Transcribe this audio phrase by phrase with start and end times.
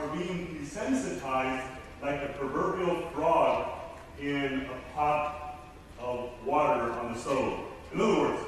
[0.00, 1.66] are being desensitized
[2.02, 3.68] like a proverbial frog
[4.18, 5.60] in a pot
[5.98, 7.60] of water on the stove.
[7.92, 8.40] In other words,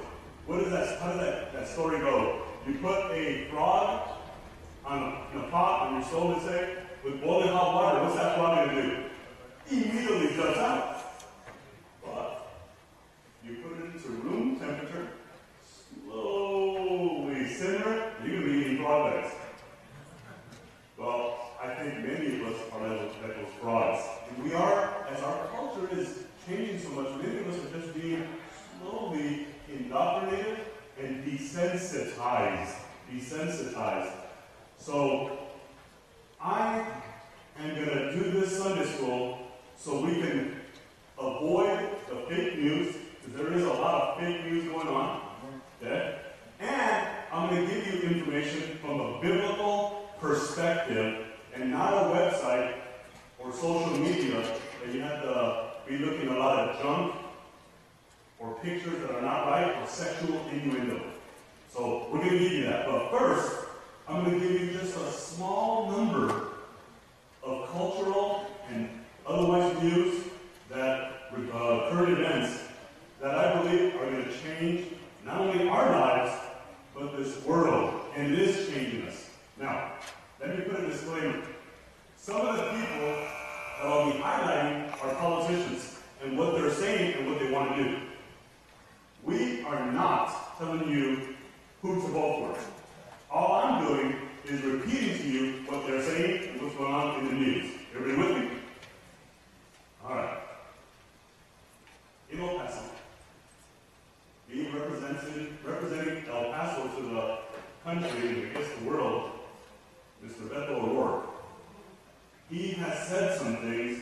[0.46, 0.98] what is that?
[0.98, 2.42] How does that, that story go?
[2.66, 4.08] You put a frog
[4.84, 8.02] on a, in a pot on your stove, let's say, with boiling hot water.
[8.02, 9.04] What's that frog going to do?
[9.70, 10.91] Immediately jumps out.
[29.92, 30.58] Indoctrinated
[30.98, 32.76] and desensitized.
[33.12, 34.12] Desensitized.
[34.78, 35.38] So
[36.40, 36.86] I
[37.58, 39.38] am going to do this Sunday school
[39.76, 40.56] so we can
[41.18, 45.20] avoid the fake news, because there is a lot of fake news going on.
[45.82, 46.20] Okay?
[46.58, 52.76] And I'm going to give you information from a biblical perspective and not a website
[53.38, 54.42] or social media
[54.84, 57.21] that you have to be looking a lot of junk
[58.42, 61.00] or pictures that are not right or sexual innuendo.
[61.72, 62.86] So we're going to give you that.
[62.86, 63.66] But first,
[64.08, 66.48] I'm going to give you just a small number
[67.42, 68.88] of cultural and
[69.26, 70.24] otherwise views
[70.68, 72.60] that uh, current events
[73.20, 74.86] that I believe are going to change
[75.24, 76.34] not only our lives,
[76.94, 77.94] but this world.
[78.16, 79.30] And it is changing us.
[79.58, 79.92] Now,
[80.40, 81.42] let me put a disclaimer.
[82.16, 83.32] Some of the people that
[83.82, 87.98] I'll be highlighting are politicians and what they're saying and what they want to do.
[89.24, 91.34] We are not telling you
[91.80, 93.34] who to vote for.
[93.34, 97.26] All I'm doing is repeating to you what they're saying and what's going on in
[97.26, 97.70] the news.
[97.94, 98.58] Everybody with me?
[100.04, 100.38] All right.
[102.30, 102.82] In El Paso,
[104.50, 107.38] being represented, representing El Paso to the
[107.84, 109.30] country and I guess the world,
[110.24, 110.48] Mr.
[110.48, 111.26] Beto O'Rourke.
[112.50, 113.98] He has said some things,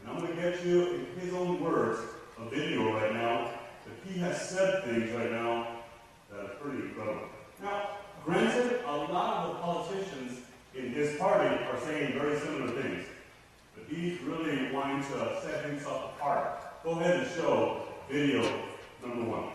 [0.00, 2.00] and I'm going to get you in his own words
[2.38, 3.50] a video right now,
[3.84, 5.68] that he has said things right now
[6.30, 7.28] that are pretty incredible.
[7.62, 7.90] Now,
[8.24, 10.40] granted, a lot of the politicians
[10.74, 13.06] in his party are saying very similar things,
[13.74, 16.82] but he's really wanting to set himself apart.
[16.82, 18.42] Go ahead and show video
[19.02, 19.50] number one.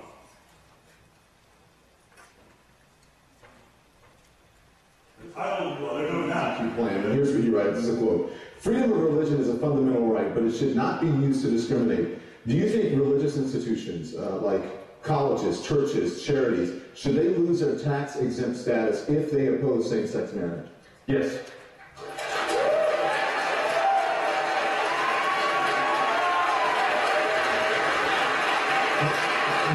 [5.21, 6.75] The title, well, they're doing that.
[6.75, 8.33] plan, and here's what he writes, this is a quote.
[8.59, 12.19] Freedom of religion is a fundamental right, but it should not be used to discriminate.
[12.45, 14.61] Do you think religious institutions, uh, like
[15.03, 20.67] colleges, churches, charities, should they lose their tax exempt status if they oppose same-sex marriage?
[21.07, 21.39] Yes.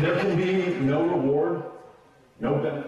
[0.03, 1.63] There can be no reward,
[2.41, 2.84] no benefit,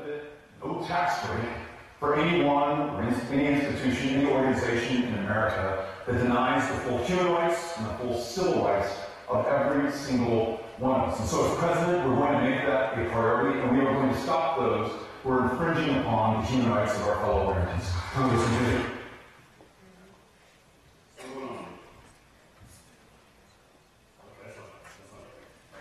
[1.98, 3.02] for anyone or
[3.32, 8.20] any institution, any organization in America that denies the full human rights and the full
[8.20, 8.94] civil rights
[9.28, 11.20] of every single one of us.
[11.20, 14.12] And so as president, we're going to make that a priority, and we are going
[14.12, 17.90] to stop those who are infringing upon the human rights of our fellow Americans.
[18.12, 18.90] Congress, continue.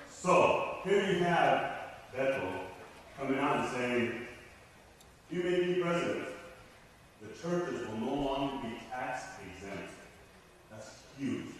[0.09, 1.71] So, here you have
[2.15, 2.51] Beto
[3.19, 4.27] coming out and saying,
[5.29, 6.25] you may be president.
[7.21, 9.91] The churches will no longer be tax exempt.
[10.71, 10.89] That's
[11.19, 11.53] huge.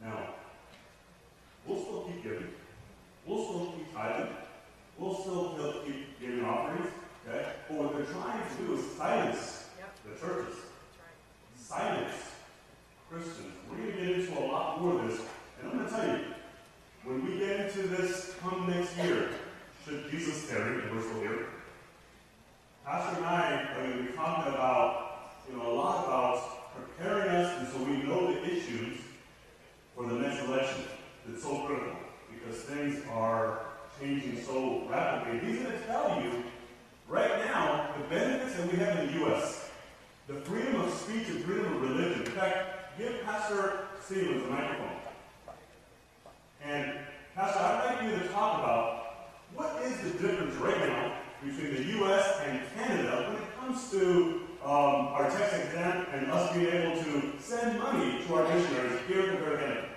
[0.00, 0.18] Now,
[1.66, 2.48] we'll still keep giving.
[3.26, 4.36] We'll still keep tithing.
[4.98, 6.88] We'll still keep giving offerings.
[7.28, 7.52] Okay?
[7.68, 9.68] But what they're trying to do is silence
[10.04, 10.56] the churches.
[11.56, 12.14] Silence
[13.08, 13.54] Christians.
[13.70, 15.20] We're going to get into a lot more of this.
[15.60, 16.24] And I'm going to tell you,
[17.04, 19.30] when we get into this come next year,
[19.84, 21.46] should Jesus tarry, and we're still here,
[22.84, 25.02] Pastor and I are going to be talking about
[38.72, 39.70] we have in the U.S.
[40.26, 42.22] The freedom of speech and freedom of religion.
[42.22, 44.96] In fact, give Pastor Stevens a microphone.
[46.64, 46.92] And
[47.34, 51.82] Pastor, I'd like you to talk about what is the difference right now between the
[51.98, 52.40] U.S.
[52.46, 57.32] and Canada when it comes to um, our tax exempt and us being able to
[57.40, 59.88] send money to our missionaries here in Canada.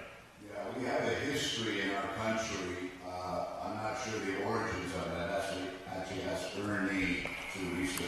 [0.52, 2.90] Yeah, we have a history in our country.
[3.08, 5.26] Uh, I'm not sure the origins of that.
[5.96, 6.24] Actually,
[6.58, 8.08] ask to research.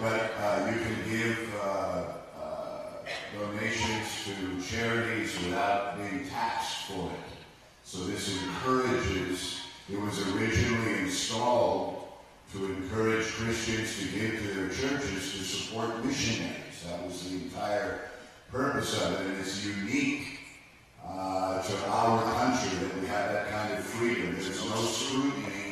[0.00, 2.04] But uh, you can give uh,
[2.42, 2.90] uh,
[3.38, 7.44] donations to charities without being taxed for it.
[7.84, 9.60] So this encourages.
[9.90, 12.08] It was originally installed
[12.52, 16.82] to encourage Christians to give to their churches to support missionaries.
[16.88, 18.10] That was the entire
[18.50, 20.40] purpose of it, and it's unique
[21.06, 24.34] uh, to our country that we have that kind of freedom.
[24.34, 25.65] There's no scrutiny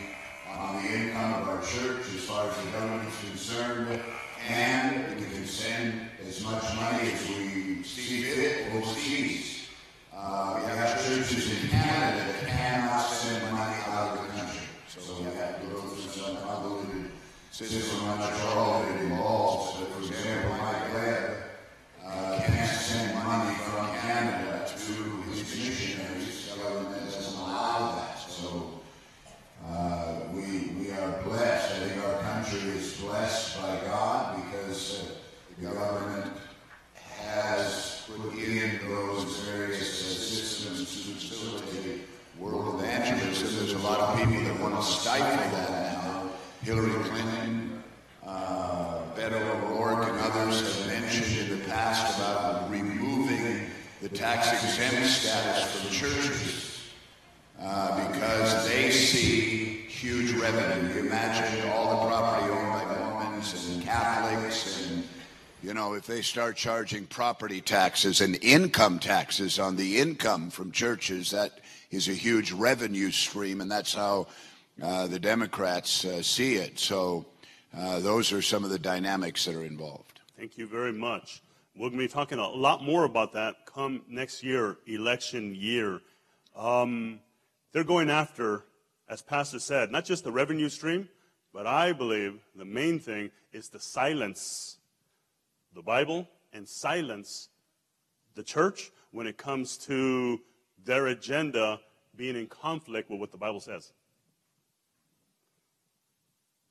[0.65, 4.01] on the income of our church as far as the government is concerned,
[4.49, 9.69] and we can send as much money as we see fit overseas.
[10.17, 14.67] Uh, we have churches in Canada that cannot send money out of the country.
[14.89, 17.11] So we have to go through some convoluted
[17.51, 18.09] system.
[18.09, 21.37] I'm not sure all of it involves, but for example, Mike Webb
[22.07, 22.41] uh,
[31.05, 31.75] are blessed.
[31.75, 35.15] I think our country is blessed by God because uh,
[35.59, 36.33] the government
[36.95, 42.03] has put in those various uh, systems to facilitate
[42.39, 43.57] world evangelism.
[43.59, 46.31] There's a lot of people that want to stifle that now.
[46.63, 47.83] Hillary Clinton,
[48.27, 53.67] uh, Beto O'Rourke, and others have mentioned in the past about removing
[54.01, 56.81] the tax exempt status from churches
[57.61, 59.64] uh, because they see
[60.05, 60.93] huge revenue.
[60.93, 65.03] You imagine all the property owned by Mormons and Catholics and
[65.63, 70.73] you know, if they start charging property taxes and income taxes on the income from
[70.73, 71.61] churches, that
[71.91, 74.27] is a huge revenue stream, and that's how
[74.83, 76.79] uh, the Democrats uh, see it.
[76.79, 77.25] So
[77.75, 80.21] uh, those are some of the dynamics that are involved.
[80.37, 81.41] Thank you very much.
[81.75, 86.03] We're going to be talking a lot more about that come next year, election year.
[86.55, 87.21] Um,
[87.73, 88.65] they're going after,
[89.09, 91.09] as Pastor said, not just the revenue stream,
[91.53, 94.79] but I believe the main thing is to silence
[95.75, 97.49] the Bible and silence
[98.35, 100.41] the church when it comes to
[100.85, 101.81] their agenda
[102.17, 103.93] being in conflict with what the Bible says.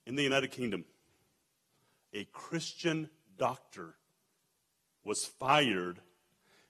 [0.05, 0.85] In the United Kingdom,
[2.13, 3.95] a Christian doctor
[5.03, 5.99] was fired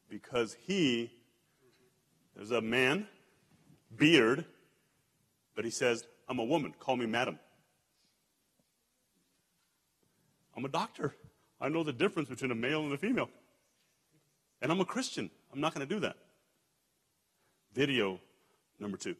[0.09, 1.11] because he,
[2.35, 3.07] there's a man,
[3.95, 4.45] beard,
[5.55, 7.39] but he says, I'm a woman, call me madam.
[10.55, 11.15] I'm a doctor.
[11.59, 13.29] I know the difference between a male and a female.
[14.61, 15.29] And I'm a Christian.
[15.51, 16.15] I'm not going to do that.
[17.73, 18.19] Video
[18.79, 19.15] number two.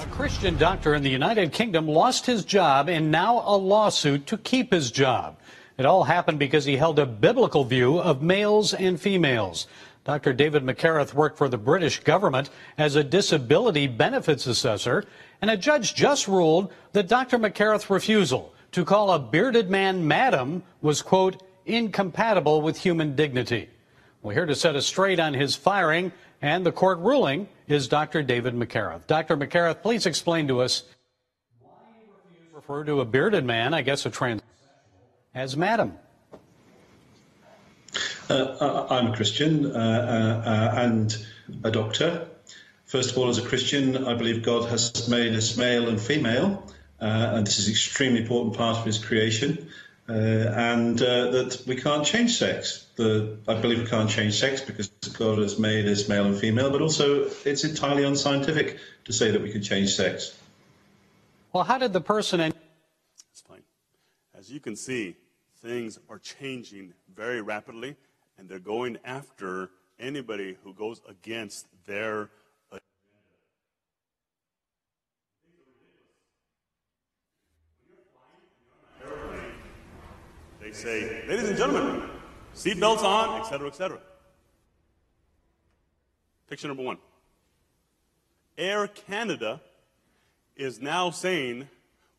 [0.00, 4.36] A Christian doctor in the United Kingdom lost his job and now a lawsuit to
[4.36, 5.38] keep his job.
[5.78, 9.66] It all happened because he held a biblical view of males and females.
[10.06, 10.32] Dr.
[10.32, 12.48] David Mackereth worked for the British government
[12.78, 15.04] as a disability benefits assessor,
[15.42, 17.38] and a judge just ruled that Dr.
[17.38, 23.68] Mackereth's refusal to call a bearded man madam was, quote, incompatible with human dignity.
[24.22, 28.22] Well, here to set us straight on his firing and the court ruling is Dr.
[28.22, 29.08] David Mackereth.
[29.08, 29.36] Dr.
[29.36, 30.84] Mackereth, please explain to us
[31.60, 31.70] why
[32.32, 34.40] you refer to a bearded man, I guess a trans,
[35.34, 35.98] as madam.
[38.28, 41.16] Uh, I'm a Christian uh, uh, and
[41.62, 42.28] a doctor.
[42.84, 46.64] First of all, as a Christian, I believe God has made us male and female,
[46.98, 49.68] and this is an extremely important part of His creation.
[50.08, 52.86] Uh, and uh, that we can't change sex.
[52.94, 54.86] The, I believe we can't change sex because
[55.18, 59.42] God has made us male and female, but also it's entirely unscientific to say that
[59.42, 60.38] we can change sex.
[61.52, 62.40] Well, how did the person?
[62.40, 62.52] En-
[63.32, 63.62] It's fine.
[64.38, 65.16] As you can see,
[65.60, 67.96] things are changing very rapidly,
[68.38, 72.30] and they're going after anybody who goes against their
[72.70, 72.84] agenda.
[80.60, 82.10] They say, ladies and gentlemen,
[82.54, 83.98] seatbelts on, etc., etc.
[86.48, 86.98] Picture number one.
[88.58, 89.60] Air Canada
[90.56, 91.68] is now saying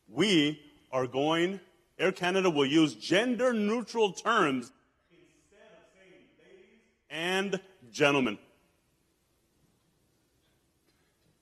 [0.08, 0.60] we
[0.92, 1.60] are going,
[1.98, 4.70] Air Canada will use gender neutral terms
[5.10, 7.60] instead of saying ladies and
[7.90, 8.38] gentlemen.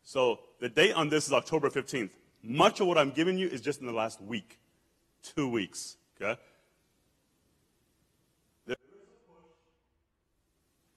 [0.03, 2.11] So the date on this is October 15th.
[2.43, 4.59] Much of what I'm giving you is just in the last week,
[5.23, 5.97] two weeks.
[6.21, 6.41] Okay?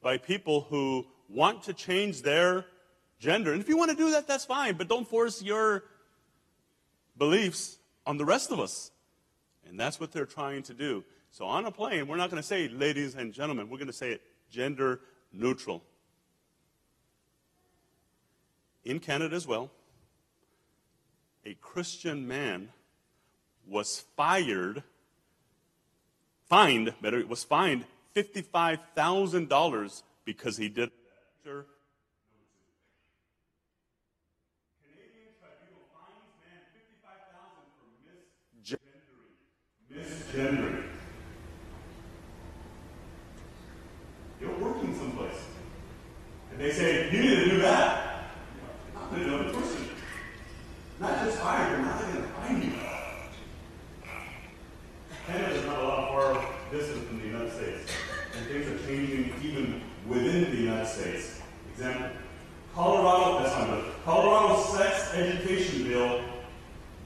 [0.01, 2.65] By people who want to change their
[3.19, 3.51] gender.
[3.51, 5.83] And if you want to do that, that's fine, but don't force your
[7.17, 8.91] beliefs on the rest of us.
[9.67, 11.03] And that's what they're trying to do.
[11.31, 13.93] So on a plane, we're not going to say ladies and gentlemen, we're going to
[13.93, 15.01] say it gender
[15.31, 15.83] neutral.
[18.83, 19.71] In Canada as well,
[21.45, 22.69] a Christian man
[23.67, 24.83] was fired,
[26.47, 30.89] fined, better, was fined $55,000 because he did
[31.43, 31.65] that.
[34.81, 37.87] Canadian tribunal fines man 55000 for
[39.93, 40.88] misgendering.
[44.41, 45.35] You're working someplace.
[46.51, 48.31] And they say, you need to do that.
[48.93, 49.89] Not the person.
[50.99, 52.71] Not just hire, you're not going to fine you.
[55.27, 57.91] Canada is not a lot far distant from the United States.
[58.35, 61.41] And things are changing even within the United States.
[61.73, 62.09] Example,
[62.73, 63.85] Colorado, that's not good.
[64.05, 66.21] Colorado's sex education bill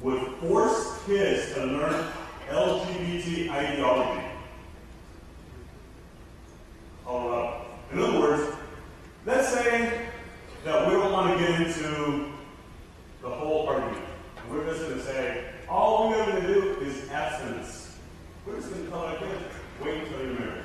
[0.01, 2.05] would force kids to learn
[2.49, 4.22] LGBT ideology.
[7.13, 7.61] Colorado.
[7.91, 8.55] In other words,
[9.23, 10.07] let's say
[10.65, 12.31] that we don't want to get into
[13.21, 14.03] the whole argument.
[14.37, 17.97] And we're just going to say, all we're going to do is abstinence.
[18.47, 19.43] We're just going to tell our kids,
[19.83, 20.63] wait until you're married.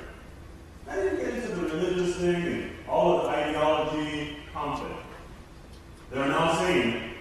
[0.89, 4.95] I didn't get into the religious thing and all of the ideology conflict.
[6.09, 7.11] They're now saying,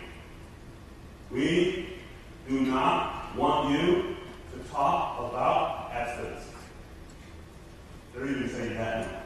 [1.31, 1.99] we
[2.49, 4.17] do not want you
[4.55, 6.47] to talk about abstinence.
[8.15, 9.19] They're even saying that now.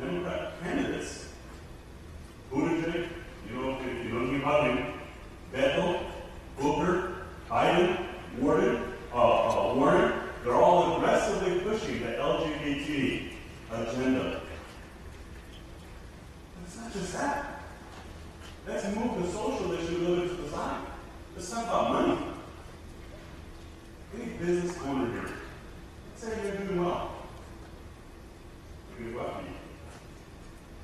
[0.00, 1.28] The Democrat candidates,
[2.52, 3.08] Buttigieg,
[3.48, 4.94] you know, if you know anything about him,
[5.54, 6.04] Beto,
[6.58, 7.16] Booker,
[7.48, 8.06] Biden,
[8.38, 10.12] Warren, uh, uh, Warren,
[10.44, 13.32] they're all aggressively pushing the LGBT
[13.72, 14.40] agenda.
[16.54, 17.62] But it's not just that.
[18.66, 20.86] Let's move the social issue a little bit to the side.
[21.34, 22.26] Let's talk about money.
[24.14, 25.30] Any business owner here,
[26.10, 27.12] let's say you're doing well.
[28.98, 29.40] You're doing well.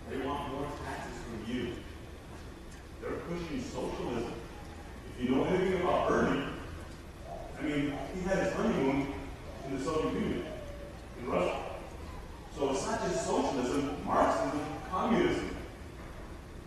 [0.08, 1.72] They want more taxes from you.
[3.02, 4.32] They're pushing socialism.
[5.18, 6.44] If you know anything about Bernie,
[7.58, 9.14] I mean, he had his honeymoon
[9.66, 10.44] in the Soviet Union,
[11.20, 11.58] in Russia.
[12.56, 15.56] So it's not just socialism, Marxism, communism.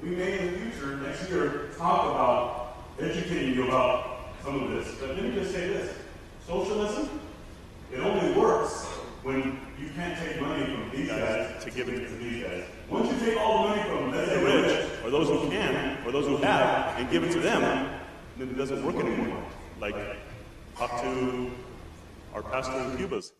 [0.04, 4.96] We may in the future, next year, talk about educating you about some of this.
[5.00, 5.96] But let me just say this.
[6.46, 7.22] Socialism,
[7.92, 8.90] it only works
[9.24, 12.64] when you can't take money from these guys to give it to these guys.
[12.90, 16.06] Once you take all the money from let's say, the rich, or those who can,
[16.06, 17.62] or those who have, and give it to them,
[18.38, 19.44] then it doesn't work anymore.
[19.80, 19.96] Like,
[20.78, 21.52] talk to
[22.34, 23.34] our pastor in Cuba's,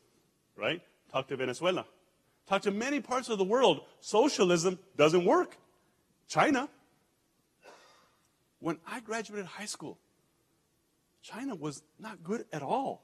[0.58, 0.82] right?
[1.12, 1.86] Talk to Venezuela.
[2.48, 3.82] Talk to many parts of the world.
[4.00, 5.58] Socialism doesn't work.
[6.28, 6.70] China.
[8.60, 9.98] When I graduated high school,
[11.24, 13.04] China was not good at all.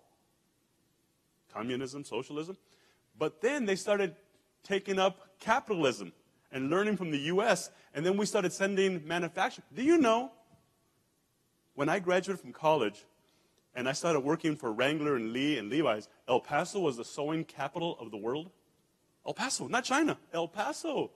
[1.51, 2.57] Communism, socialism.
[3.17, 4.15] But then they started
[4.63, 6.11] taking up capitalism
[6.51, 9.65] and learning from the US, and then we started sending manufacturing.
[9.73, 10.31] Do you know?
[11.73, 13.05] When I graduated from college
[13.75, 17.43] and I started working for Wrangler and Lee and Levi's, El Paso was the sewing
[17.43, 18.49] capital of the world.
[19.27, 21.11] El Paso, not China, El Paso.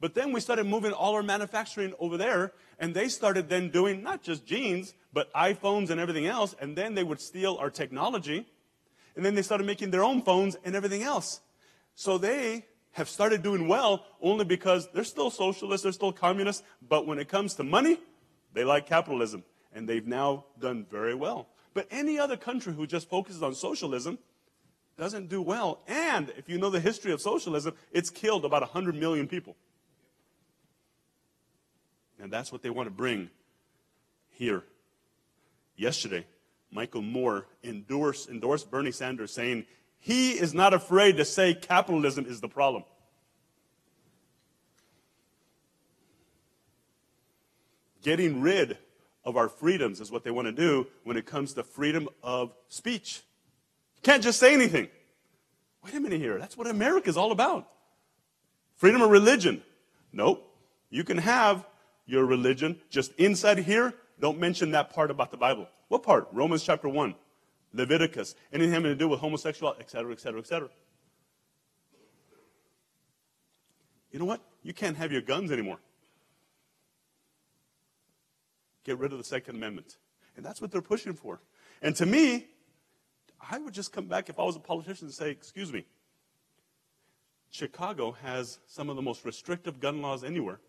[0.00, 4.02] But then we started moving all our manufacturing over there, and they started then doing
[4.02, 8.46] not just jeans, but iPhones and everything else, and then they would steal our technology,
[9.14, 11.40] and then they started making their own phones and everything else.
[11.94, 17.06] So they have started doing well only because they're still socialists, they're still communists, but
[17.06, 18.00] when it comes to money,
[18.52, 21.48] they like capitalism, and they've now done very well.
[21.74, 24.18] But any other country who just focuses on socialism
[24.98, 25.80] doesn't do well.
[25.86, 29.56] And if you know the history of socialism, it's killed about 100 million people.
[32.20, 33.30] And that's what they want to bring
[34.30, 34.64] here.
[35.76, 36.26] Yesterday,
[36.70, 39.64] Michael Moore endorsed, endorsed Bernie Sanders saying
[39.98, 42.84] he is not afraid to say capitalism is the problem.
[48.02, 48.78] Getting rid
[49.24, 52.52] of our freedoms is what they want to do when it comes to freedom of
[52.68, 53.22] speech.
[53.96, 54.88] You can't just say anything.
[55.84, 56.38] Wait a minute here.
[56.38, 57.68] That's what America is all about.
[58.76, 59.62] Freedom of religion.
[60.12, 60.48] Nope.
[60.90, 61.66] You can have
[62.06, 63.94] your religion just inside here.
[64.20, 65.68] Don't mention that part about the Bible.
[65.88, 66.28] What part?
[66.32, 67.14] Romans chapter 1,
[67.72, 70.68] Leviticus, anything having to do with homosexuality, etc., etc., etc.
[74.12, 74.40] you know what?
[74.62, 75.78] You can't have your guns anymore.
[78.84, 79.96] Get rid of the Second Amendment.
[80.36, 81.40] And that's what they're pushing for.
[81.82, 82.46] And to me,
[83.50, 85.84] I would just come back if I was a politician and say, excuse me,
[87.50, 90.60] Chicago has some of the most restrictive gun laws anywhere.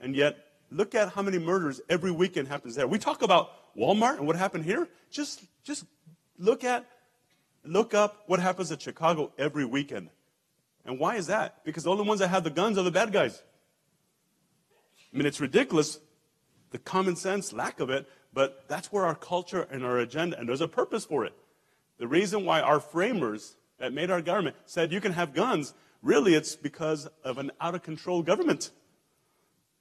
[0.00, 0.36] And yet,
[0.70, 2.88] look at how many murders every weekend happens there.
[2.88, 4.88] We talk about Walmart and what happened here.
[5.10, 5.84] Just, just
[6.38, 6.86] look at,
[7.64, 10.10] look up what happens at Chicago every weekend.
[10.84, 11.64] And why is that?
[11.64, 13.42] Because the only ones that have the guns are the bad guys.
[15.12, 16.00] I mean, it's ridiculous,
[16.74, 20.48] the common sense lack of it, but that's where our culture and our agenda, and
[20.48, 21.32] there's a purpose for it.
[21.98, 26.34] The reason why our framers that made our government said you can have guns, really
[26.34, 28.72] it's because of an out of control government.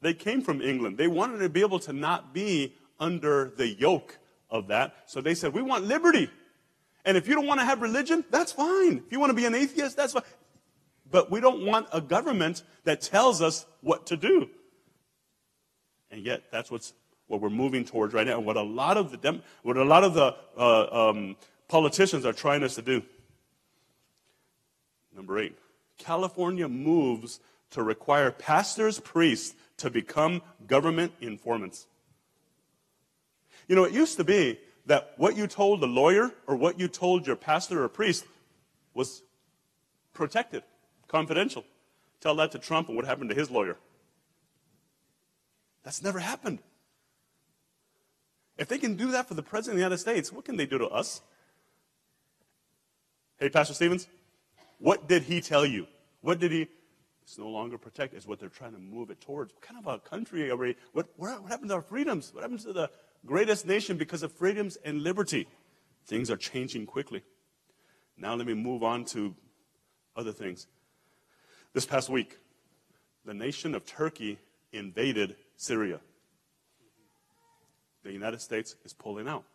[0.01, 0.99] They came from England.
[0.99, 4.19] They wanted to be able to not be under the yoke
[4.51, 4.93] of that.
[5.07, 6.29] So they said, we want liberty.
[7.05, 9.01] And if you don't want to have religion, that's fine.
[9.07, 10.21] If you want to be an atheist, that's fine.
[11.09, 14.51] But we don't want a government that tells us what to do.
[16.13, 16.93] And yet, that's what's
[17.25, 18.39] what we're moving towards right now.
[18.39, 21.35] What a lot of the dem- what a lot of the uh, um,
[21.67, 23.01] politicians are trying us to do.
[25.15, 25.57] Number eight,
[25.97, 27.39] California moves
[27.71, 31.87] to require pastors, priests to become government informants.
[33.67, 36.87] You know, it used to be that what you told the lawyer or what you
[36.87, 38.23] told your pastor or priest
[38.93, 39.23] was
[40.13, 40.61] protected,
[41.07, 41.63] confidential.
[42.21, 43.77] Tell that to Trump and what happened to his lawyer.
[45.83, 46.59] That's never happened.
[48.57, 50.65] If they can do that for the President of the United States, what can they
[50.65, 51.21] do to us?
[53.37, 54.07] Hey, Pastor Stevens,
[54.79, 55.87] what did he tell you?
[56.21, 56.67] What did he?
[57.23, 58.17] It's no longer protected.
[58.17, 59.53] is what they're trying to move it towards.
[59.53, 60.75] What kind of a country are we?
[60.91, 62.33] What, what happened to our freedoms?
[62.33, 62.89] What happens to the
[63.25, 65.47] greatest nation because of freedoms and liberty?
[66.05, 67.23] Things are changing quickly.
[68.17, 69.35] Now let me move on to
[70.15, 70.67] other things.
[71.73, 72.37] This past week,
[73.25, 74.37] the nation of Turkey
[74.71, 75.99] invaded Syria.
[78.03, 79.45] The United States is pulling out.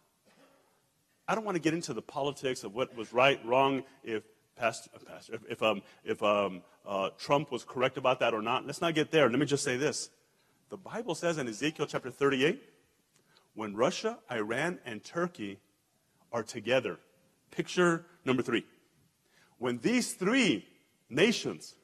[1.27, 4.23] I don't want to get into the politics of what was right, wrong, if
[4.57, 8.41] Pastor, uh, Pastor if, if, um, if um, uh, Trump was correct about that or
[8.41, 8.67] not.
[8.67, 9.29] Let's not get there.
[9.29, 10.09] Let me just say this.
[10.71, 12.63] The Bible says in Ezekiel chapter 38,
[13.55, 15.59] when Russia, Iran, and Turkey
[16.33, 16.99] are together,
[17.51, 18.65] picture number three.
[19.59, 20.67] When these three
[21.11, 21.75] nations,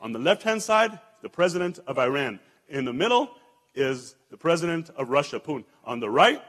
[0.00, 3.30] on the left hand side, the president of Iran, in the middle
[3.74, 5.64] is the president of Russia, Putin.
[5.84, 6.42] On the right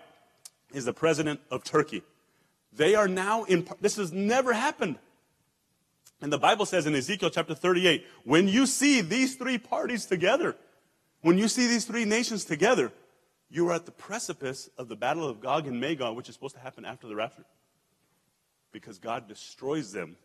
[0.74, 2.04] is the president of Turkey.
[2.74, 4.98] They are now in, this has never happened.
[6.22, 10.56] And the Bible says in Ezekiel chapter 38, when you see these three parties together,
[11.22, 12.92] when you see these three nations together,
[13.50, 16.56] you are at the precipice of the battle of Gog and Magog, which is supposed
[16.56, 17.46] to happen after the rapture.
[18.72, 20.18] Because God destroys them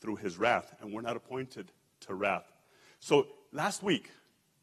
[0.00, 2.50] through his wrath, and we're not appointed to wrath.
[3.00, 4.10] So last week,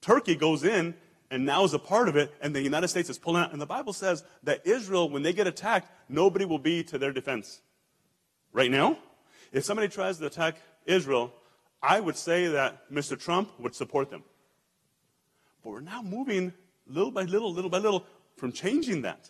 [0.01, 0.95] Turkey goes in
[1.31, 3.53] and now is a part of it, and the United States is pulling out.
[3.53, 7.13] And the Bible says that Israel, when they get attacked, nobody will be to their
[7.13, 7.61] defense.
[8.51, 8.97] Right now,
[9.53, 11.33] if somebody tries to attack Israel,
[11.81, 13.17] I would say that Mr.
[13.17, 14.23] Trump would support them.
[15.63, 16.51] But we're now moving
[16.85, 19.29] little by little, little by little, from changing that.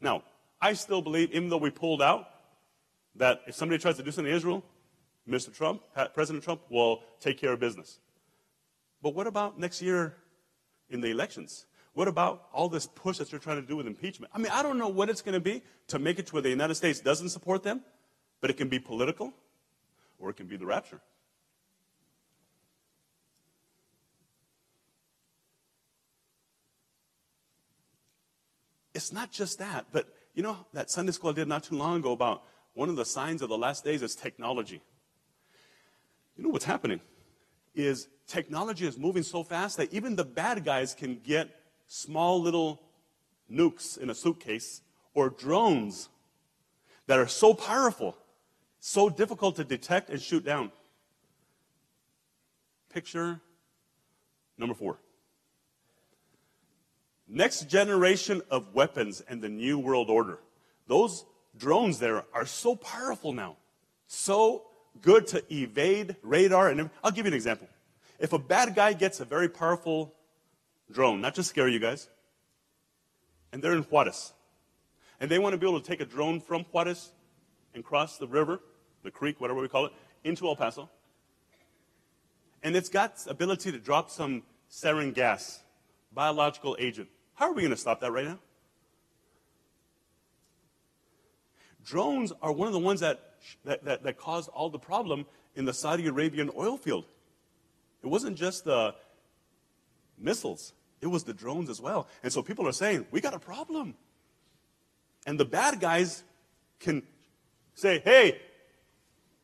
[0.00, 0.22] Now,
[0.60, 2.28] I still believe, even though we pulled out,
[3.16, 4.62] that if somebody tries to do something to Israel,
[5.26, 5.54] Mr.
[5.54, 5.82] Trump,
[6.12, 8.00] President Trump, will take care of business.
[9.02, 10.14] But what about next year
[10.90, 11.66] in the elections?
[11.94, 14.32] What about all this push that you're trying to do with impeachment?
[14.34, 16.42] I mean, I don't know what it's going to be to make it to where
[16.42, 17.82] the United States doesn't support them,
[18.40, 19.32] but it can be political
[20.18, 21.00] or it can be the rapture.
[28.94, 31.96] It's not just that, but you know that Sunday school I did not too long
[31.96, 32.42] ago about
[32.74, 34.82] one of the signs of the last days is technology.
[36.36, 37.00] You know what's happening
[37.74, 41.48] is technology is moving so fast that even the bad guys can get
[41.86, 42.80] small little
[43.50, 44.82] nukes in a suitcase
[45.14, 46.08] or drones
[47.06, 48.16] that are so powerful,
[48.78, 50.70] so difficult to detect and shoot down.
[52.92, 53.40] Picture
[54.56, 54.98] number four.
[57.26, 60.38] Next generation of weapons and the New World Order.
[60.86, 61.24] Those
[61.56, 63.56] drones there are so powerful now,
[64.06, 64.69] so
[65.00, 66.68] good to evade radar.
[66.68, 67.68] And I'll give you an example.
[68.18, 70.14] If a bad guy gets a very powerful
[70.90, 72.08] drone, not to scare you guys,
[73.52, 74.32] and they're in Juarez,
[75.20, 77.10] and they want to be able to take a drone from Juarez
[77.74, 78.60] and cross the river,
[79.02, 79.92] the creek, whatever we call it,
[80.24, 80.90] into El Paso,
[82.62, 85.60] and it's got ability to drop some sarin gas,
[86.12, 87.08] biological agent.
[87.34, 88.38] How are we going to stop that right now?
[91.90, 93.32] Drones are one of the ones that,
[93.64, 95.26] that, that, that caused all the problem
[95.56, 97.04] in the Saudi Arabian oil field.
[98.04, 98.94] It wasn't just the
[100.16, 102.06] missiles, it was the drones as well.
[102.22, 103.94] And so people are saying, we got a problem.
[105.26, 106.22] And the bad guys
[106.78, 107.02] can
[107.74, 108.40] say, hey,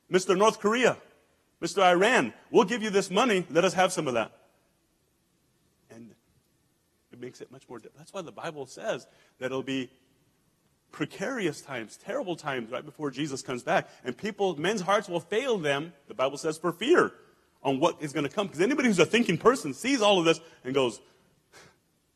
[0.08, 0.38] Mr.
[0.38, 0.96] North Korea,
[1.60, 1.82] Mr.
[1.82, 4.30] Iran, we'll give you this money, let us have some of that.
[5.90, 6.12] And
[7.12, 7.80] it makes it much more.
[7.96, 9.08] That's why the Bible says
[9.40, 9.90] that it'll be
[10.92, 13.88] precarious times, terrible times right before Jesus comes back.
[14.04, 17.12] And people, men's hearts will fail them, the Bible says, for fear
[17.62, 18.46] on what is going to come.
[18.46, 21.00] Because anybody who's a thinking person sees all of this and goes,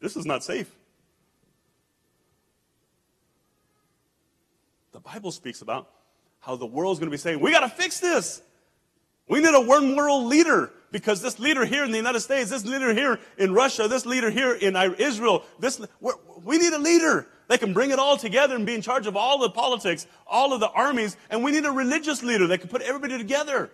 [0.01, 0.71] this is not safe.
[4.93, 5.89] The Bible speaks about
[6.41, 8.43] how the world's going to be saying, we got to fix this.
[9.29, 12.65] We need a one world leader because this leader here in the United States, this
[12.65, 15.81] leader here in Russia, this leader here in Israel, this,
[16.43, 19.17] we need a leader that can bring it all together and be in charge of
[19.17, 22.69] all the politics, all of the armies, and we need a religious leader that can
[22.69, 23.73] put everybody together.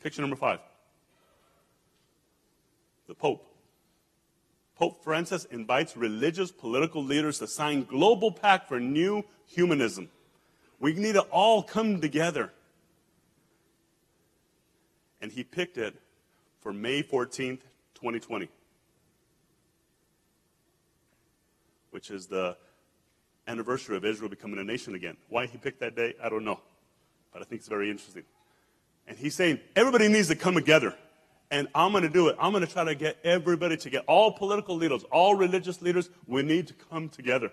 [0.00, 0.60] Picture number five.
[3.08, 3.44] The Pope.
[4.76, 10.08] Pope Francis invites religious political leaders to sign global pact for new humanism.
[10.78, 12.52] We need to all come together.
[15.20, 15.96] And he picked it
[16.60, 17.62] for May 14th,
[17.96, 18.48] 2020,
[21.96, 22.54] which is the
[23.48, 25.16] anniversary of Israel becoming a nation again.
[25.30, 26.60] Why he picked that day, I don't know.
[27.32, 28.24] But I think it's very interesting.
[29.08, 30.94] And he's saying everybody needs to come together.
[31.50, 32.36] And I'm going to do it.
[32.38, 36.10] I'm going to try to get everybody to get all political leaders, all religious leaders.
[36.26, 37.50] We need to come together.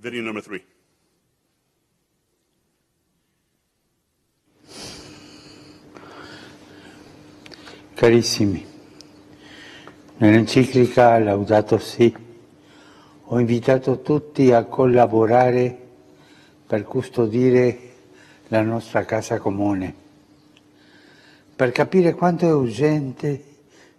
[0.00, 0.64] Video number three.
[7.94, 8.64] Carissimi,
[10.20, 12.14] nell'enciclica Laudato Si
[13.24, 15.78] ho invitato tutti a collaborare
[16.66, 17.78] per custodire
[18.48, 19.94] la nostra casa comune,
[21.56, 23.44] per capire quanto è urgente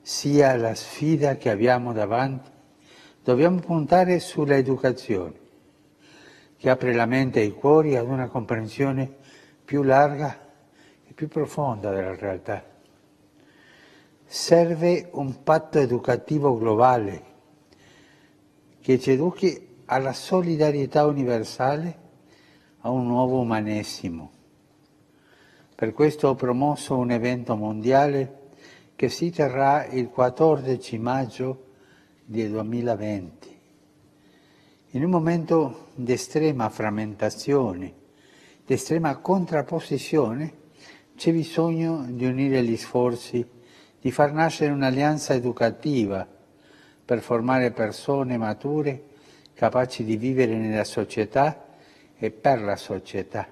[0.02, 2.50] sia la sfida che abbiamo davanti,
[3.24, 5.34] dobbiamo puntare sulla educazione,
[6.58, 9.12] che apre la mente e i cuori ad una comprensione
[9.66, 10.38] più larga
[11.08, 12.71] e più profonda della realtà.
[14.34, 17.24] Serve un patto educativo globale
[18.80, 22.00] che ci educhi alla solidarietà universale,
[22.80, 24.32] a un nuovo umanesimo.
[25.76, 28.52] Per questo ho promosso un evento mondiale
[28.96, 31.66] che si terrà il 14 maggio
[32.24, 33.60] del 2020.
[34.92, 37.94] In un momento di estrema frammentazione,
[38.66, 40.54] di estrema contrapposizione,
[41.18, 43.60] c'è bisogno di unire gli sforzi
[44.02, 46.28] di far nascere un'alleanza educativa
[47.06, 49.10] per formare persone mature
[49.54, 51.78] capaci di vivere nella società
[52.18, 53.48] e per la società.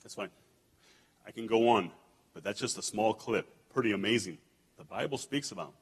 [0.00, 0.30] That's fine.
[1.26, 1.90] I can go on,
[2.32, 3.46] but that's just a small clip.
[3.72, 4.38] Pretty amazing.
[4.76, 5.74] The Bible speaks about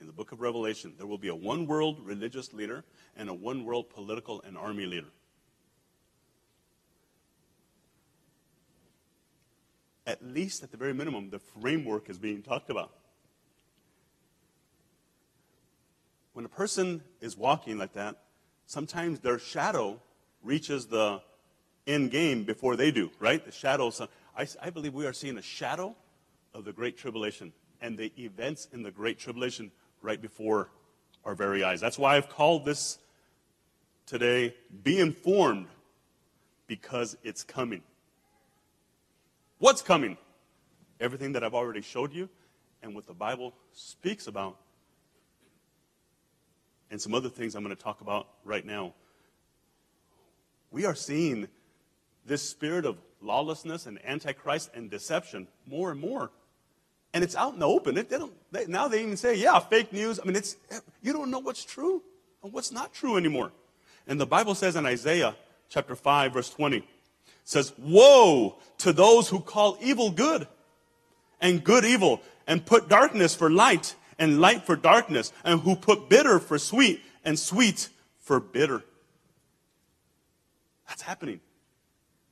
[0.00, 2.84] in the book of Revelation, there will be a one world religious leader
[3.16, 5.08] and a one world political and army leader.
[10.06, 12.92] At least at the very minimum, the framework is being talked about.
[16.32, 18.16] When a person is walking like that,
[18.66, 20.00] sometimes their shadow
[20.42, 21.22] reaches the
[21.86, 23.44] end game before they do, right?
[23.44, 23.92] The shadow.
[24.36, 25.94] I, I believe we are seeing a shadow
[26.52, 29.70] of the Great Tribulation and the events in the Great Tribulation
[30.02, 30.70] right before
[31.24, 31.80] our very eyes.
[31.80, 32.98] That's why I've called this
[34.06, 35.68] today, Be Informed,
[36.66, 37.82] because it's coming.
[39.58, 40.16] What's coming?
[41.00, 42.28] Everything that I've already showed you
[42.82, 44.56] and what the Bible speaks about.
[46.90, 48.94] And some other things I'm going to talk about right now.
[50.70, 51.48] We are seeing
[52.26, 56.30] this spirit of lawlessness and antichrist and deception more and more.
[57.12, 57.96] And it's out in the open.
[57.96, 60.18] It, they don't, they, now they even say, yeah, fake news.
[60.20, 60.56] I mean, it's,
[61.00, 62.02] you don't know what's true
[62.42, 63.52] and what's not true anymore.
[64.06, 65.34] And the Bible says in Isaiah
[65.68, 66.86] chapter 5, verse 20,
[67.44, 70.48] says, Woe to those who call evil good
[71.40, 76.08] and good evil and put darkness for light and light for darkness and who put
[76.08, 78.82] bitter for sweet and sweet for bitter.
[80.88, 81.40] That's happening.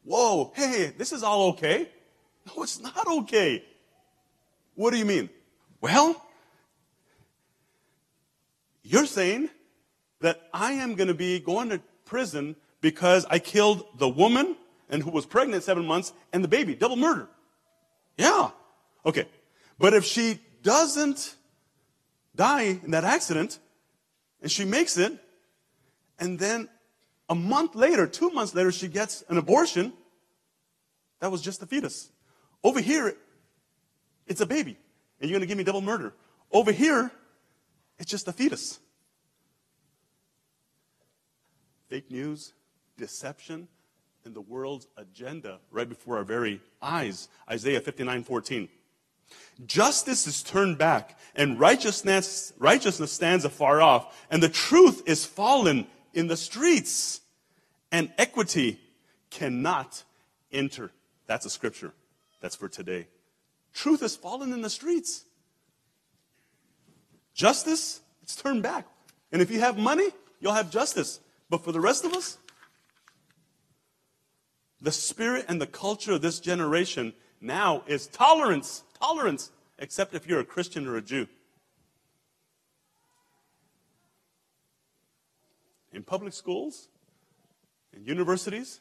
[0.05, 1.89] Whoa, hey, this is all okay.
[2.45, 3.63] No, it's not okay.
[4.75, 5.31] What do you mean?
[5.81, 6.21] Well,
[8.83, 9.49] you're saying
[10.23, 14.57] that I am going to be going to prison because I killed the woman
[14.93, 16.77] and who was pregnant seven months and the baby.
[16.77, 17.27] Double murder.
[18.17, 18.51] Yeah.
[19.05, 19.27] Okay.
[19.79, 21.35] But if she doesn't
[22.37, 23.59] die in that accident
[24.43, 25.19] and she makes it,
[26.19, 26.69] and then
[27.29, 29.95] a month later, two months later, she gets an abortion,
[31.21, 32.11] that was just a fetus.
[32.63, 33.17] Over here,
[34.27, 34.77] it's a baby,
[35.21, 36.13] and you're going to give me double murder.
[36.53, 37.11] Over here,
[37.99, 38.79] it's just a fetus.
[41.89, 42.53] Fake news,
[42.97, 43.69] deception,
[44.25, 47.29] and the world's agenda right before our very eyes.
[47.51, 48.69] Isaiah 59 14.
[49.67, 55.87] Justice is turned back, and righteousness, righteousness stands afar off, and the truth is fallen
[56.13, 57.21] in the streets,
[57.91, 58.81] and equity
[59.31, 60.03] cannot
[60.51, 60.91] enter.
[61.27, 61.93] That's a scripture.
[62.41, 63.07] That's for today.
[63.73, 65.25] Truth has fallen in the streets.
[67.35, 68.87] Justice, it's turned back.
[69.31, 70.09] And if you have money,
[70.41, 71.21] you'll have justice.
[71.49, 72.37] But for the rest of us,
[74.83, 78.83] the spirit and the culture of this generation now is tolerance.
[79.01, 81.29] Tolerance, except if you're a Christian or a Jew.
[85.93, 86.89] In public schools,
[87.95, 88.81] in universities,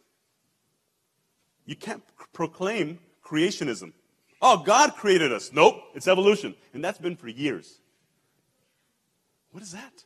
[1.65, 2.01] you can't
[2.33, 3.93] proclaim creationism.
[4.41, 5.51] Oh, God created us.
[5.53, 6.55] Nope, it's evolution.
[6.73, 7.79] And that's been for years.
[9.51, 10.05] What is that?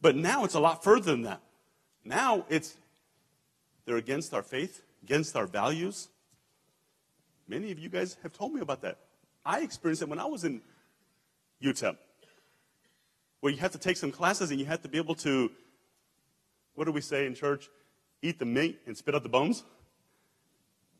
[0.00, 1.42] But now it's a lot further than that.
[2.04, 2.76] Now it's,
[3.84, 6.08] they're against our faith, against our values.
[7.46, 8.98] Many of you guys have told me about that.
[9.44, 10.60] I experienced it when I was in
[11.62, 11.96] UTEP,
[13.40, 15.50] where you have to take some classes and you have to be able to,
[16.74, 17.68] what do we say in church?
[18.20, 19.64] Eat the meat and spit out the bones.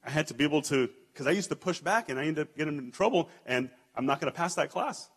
[0.04, 2.48] I had to be able to, because I used to push back and I ended
[2.48, 5.10] up getting in trouble and I'm not going to pass that class.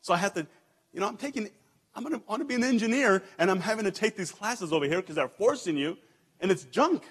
[0.00, 0.46] So I had to,
[0.92, 1.50] you know, I'm taking,
[1.94, 4.72] I'm going to want to be an engineer and I'm having to take these classes
[4.72, 5.98] over here because they're forcing you
[6.40, 7.04] and it's junk.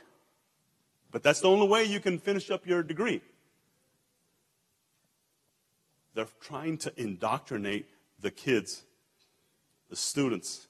[1.12, 3.22] But that's the only way you can finish up your degree.
[6.14, 7.88] They're trying to indoctrinate
[8.20, 8.84] the kids,
[9.90, 10.68] the students.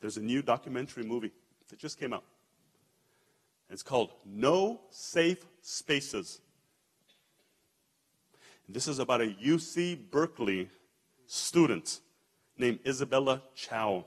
[0.00, 1.32] There's a new documentary movie
[1.68, 2.24] that just came out.
[3.70, 6.40] It's called No Safe Spaces.
[8.68, 10.68] This is about a UC Berkeley
[11.26, 12.00] student
[12.56, 14.04] named Isabella Chow.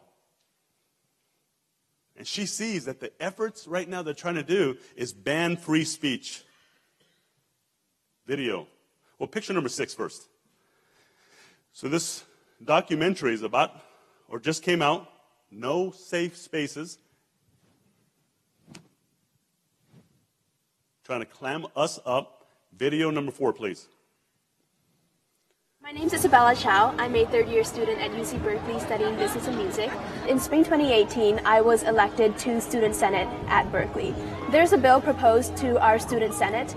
[2.22, 5.84] And she sees that the efforts right now they're trying to do is ban free
[5.84, 6.44] speech.
[8.28, 8.68] Video.
[9.18, 10.28] Well, picture number six first.
[11.74, 12.24] So this
[12.64, 13.72] documentary is about,
[14.28, 15.12] or just came out,
[15.50, 17.00] No Safe Spaces.
[21.04, 22.46] Trying to clam us up.
[22.72, 23.88] Video number four, please.
[25.92, 26.96] My name is Isabella Chow.
[26.98, 29.92] I'm a third year student at UC Berkeley studying business and music.
[30.26, 34.16] In spring 2018, I was elected to Student Senate at Berkeley.
[34.52, 36.74] There's a bill proposed to our Student Senate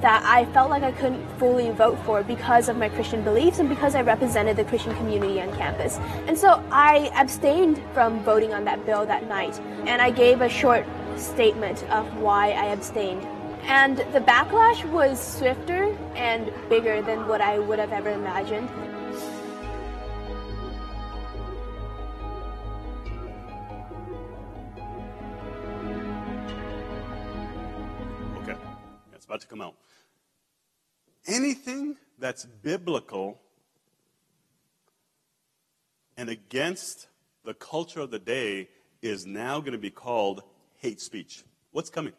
[0.00, 3.68] that I felt like I couldn't fully vote for because of my Christian beliefs and
[3.68, 5.98] because I represented the Christian community on campus.
[6.26, 10.48] And so I abstained from voting on that bill that night, and I gave a
[10.48, 10.84] short
[11.16, 13.24] statement of why I abstained.
[13.68, 18.70] And the backlash was swifter and bigger than what I would have ever imagined.
[28.38, 28.56] Okay,
[29.12, 29.74] it's about to come out.
[31.26, 33.40] Anything that's biblical
[36.16, 37.08] and against
[37.44, 38.68] the culture of the day
[39.02, 40.44] is now going to be called
[40.76, 41.42] hate speech.
[41.72, 42.12] What's coming?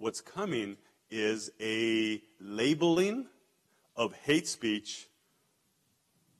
[0.00, 0.78] What's coming
[1.10, 3.26] is a labeling
[3.94, 5.06] of hate speech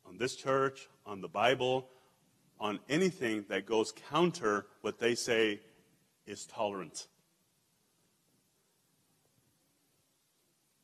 [0.08, 1.86] on this church, on the Bible,
[2.58, 5.60] on anything that goes counter what they say
[6.26, 7.06] is tolerant.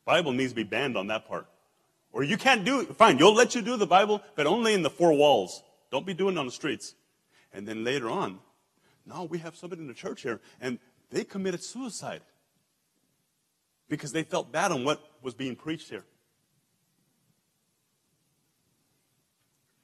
[0.05, 1.47] Bible needs to be banned on that part.
[2.13, 2.95] Or you can't do it.
[2.95, 5.63] Fine, you'll let you do the Bible, but only in the four walls.
[5.89, 6.93] Don't be doing it on the streets.
[7.51, 8.37] And then later on,
[9.03, 10.77] no, we have somebody in the church here, and
[11.09, 12.21] they committed suicide
[13.89, 16.03] because they felt bad on what was being preached here.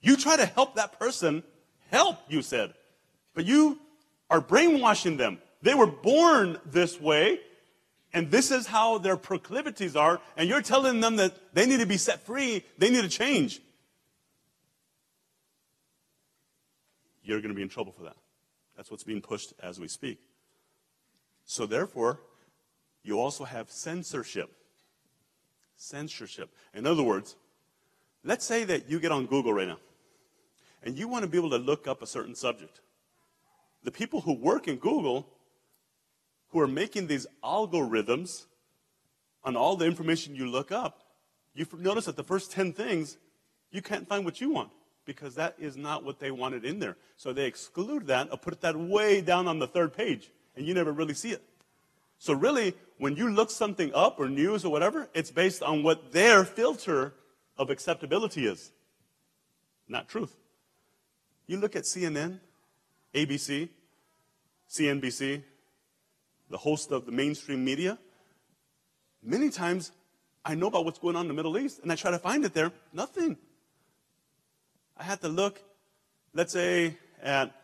[0.00, 1.42] You try to help that person,
[1.90, 2.74] help, you said.
[3.34, 3.78] But you
[4.28, 5.38] are brainwashing them.
[5.62, 7.40] They were born this way,
[8.12, 11.86] and this is how their proclivities are, and you're telling them that they need to
[11.86, 13.62] be set free, they need to change.
[17.22, 18.16] You're going to be in trouble for that.
[18.76, 20.20] That's what's being pushed as we speak.
[21.46, 22.20] So, therefore,
[23.04, 24.50] you also have censorship.
[25.76, 26.50] Censorship.
[26.72, 27.36] In other words,
[28.24, 29.78] let's say that you get on Google right now
[30.82, 32.80] and you want to be able to look up a certain subject.
[33.84, 35.28] The people who work in Google,
[36.48, 38.46] who are making these algorithms
[39.44, 41.02] on all the information you look up,
[41.54, 43.18] you notice that the first 10 things,
[43.70, 44.70] you can't find what you want
[45.04, 46.96] because that is not what they wanted in there.
[47.18, 50.72] So they exclude that or put that way down on the third page and you
[50.72, 51.42] never really see it.
[52.24, 56.10] So really, when you look something up or news or whatever, it's based on what
[56.12, 57.12] their filter
[57.58, 58.72] of acceptability is,
[59.88, 60.34] not truth.
[61.46, 62.40] You look at CNN,
[63.14, 63.68] ABC,
[64.70, 65.42] CNBC,
[66.48, 67.98] the host of the mainstream media,
[69.22, 69.92] many times
[70.46, 72.42] I know about what's going on in the Middle East and I try to find
[72.46, 72.72] it there.
[72.94, 73.36] Nothing.
[74.96, 75.62] I had to look,
[76.32, 77.54] let's say, at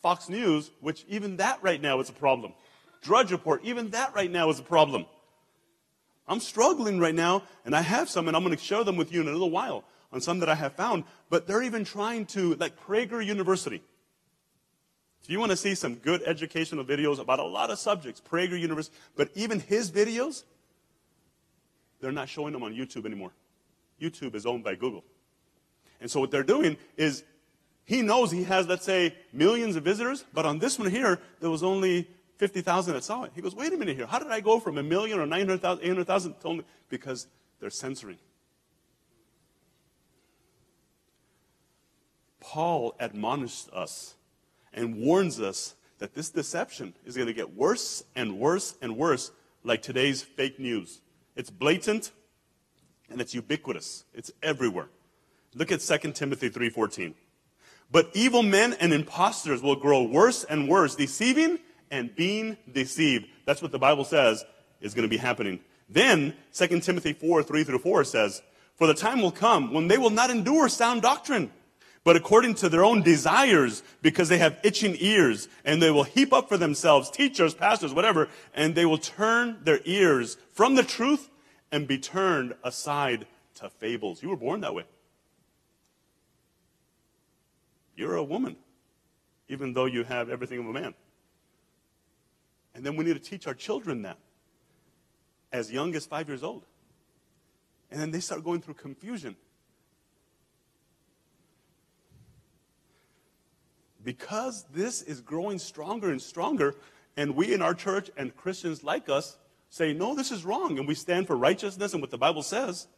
[0.00, 2.54] Fox News, which even that right now is a problem.
[3.06, 5.06] Drudge Report, even that right now is a problem.
[6.26, 9.12] I'm struggling right now, and I have some, and I'm going to share them with
[9.12, 12.26] you in a little while on some that I have found, but they're even trying
[12.26, 13.80] to, like Prager University.
[15.22, 18.58] If you want to see some good educational videos about a lot of subjects, Prager
[18.58, 20.42] University, but even his videos,
[22.00, 23.30] they're not showing them on YouTube anymore.
[24.02, 25.04] YouTube is owned by Google.
[26.00, 27.22] And so what they're doing is
[27.84, 31.50] he knows he has, let's say, millions of visitors, but on this one here, there
[31.50, 33.32] was only 50,000 that saw it.
[33.34, 34.06] He goes, wait a minute here.
[34.06, 37.26] How did I go from a million or 900,000, 800,000 to only, because
[37.60, 38.18] they're censoring.
[42.40, 44.14] Paul admonished us
[44.72, 49.32] and warns us that this deception is going to get worse and worse and worse,
[49.64, 51.00] like today's fake news.
[51.34, 52.12] It's blatant
[53.10, 54.04] and it's ubiquitous.
[54.14, 54.88] It's everywhere.
[55.54, 57.14] Look at 2 Timothy 3:14.
[57.90, 63.26] But evil men and impostors will grow worse and worse, deceiving and being deceived.
[63.44, 64.44] That's what the Bible says
[64.80, 65.60] is going to be happening.
[65.88, 68.42] Then 2 Timothy 4, 3 through 4 says,
[68.76, 71.50] For the time will come when they will not endure sound doctrine,
[72.04, 76.32] but according to their own desires, because they have itching ears, and they will heap
[76.32, 81.28] up for themselves teachers, pastors, whatever, and they will turn their ears from the truth
[81.72, 84.22] and be turned aside to fables.
[84.22, 84.84] You were born that way.
[87.96, 88.56] You're a woman,
[89.48, 90.94] even though you have everything of a man.
[92.76, 94.18] And then we need to teach our children that
[95.50, 96.66] as young as five years old.
[97.90, 99.34] And then they start going through confusion.
[104.04, 106.76] Because this is growing stronger and stronger,
[107.16, 109.38] and we in our church and Christians like us
[109.70, 112.88] say, no, this is wrong, and we stand for righteousness and what the Bible says,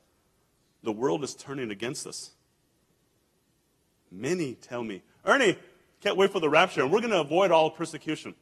[0.83, 2.33] the world is turning against us.
[4.11, 5.57] Many tell me, Ernie,
[6.01, 8.35] can't wait for the rapture, and we're going to avoid all persecution.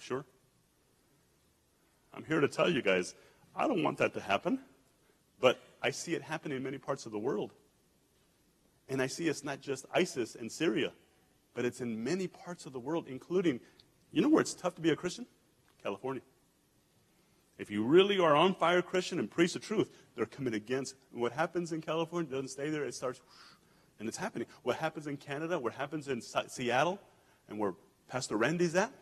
[0.00, 0.24] You sure?
[2.14, 3.14] I'm here to tell you guys,
[3.54, 4.60] I don't want that to happen,
[5.40, 7.52] but I see it happening in many parts of the world.
[8.88, 10.92] And I see it's not just ISIS and Syria,
[11.54, 13.60] but it's in many parts of the world, including,
[14.10, 15.26] you know where it's tough to be a Christian?
[15.82, 16.22] California.
[17.58, 20.94] If you really are on fire Christian and preach the truth, they're coming against.
[21.12, 23.20] what happens in California doesn't stay there, it starts,
[23.98, 24.48] and it's happening.
[24.62, 26.98] What happens in Canada, what happens in Seattle,
[27.48, 27.74] and where
[28.08, 28.92] Pastor Randy's at,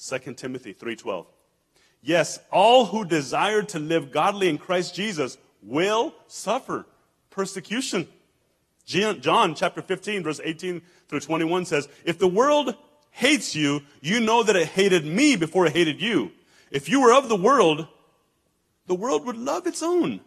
[0.00, 1.26] 2 Timothy 3:12.
[2.02, 6.86] Yes, all who desire to live godly in Christ Jesus will suffer
[7.28, 8.08] persecution.
[8.86, 12.74] John chapter 15 verse 18 through 21 says, "If the world
[13.10, 16.32] hates you, you know that it hated me before it hated you.
[16.70, 17.86] If you were of the world,
[18.86, 20.20] the world would love its own.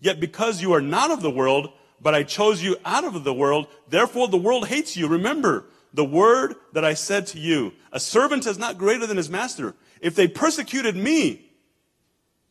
[0.00, 3.32] Yet because you are not of the world, but I chose you out of the
[3.32, 5.06] world, therefore the world hates you.
[5.06, 7.72] Remember, the word that I said to you.
[7.92, 9.74] A servant is not greater than his master.
[10.00, 11.50] If they persecuted me,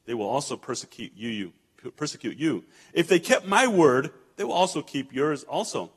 [0.06, 1.54] they will also persecute you, you,
[1.96, 2.64] persecute you.
[2.94, 5.92] If they kept my word, they will also keep yours also.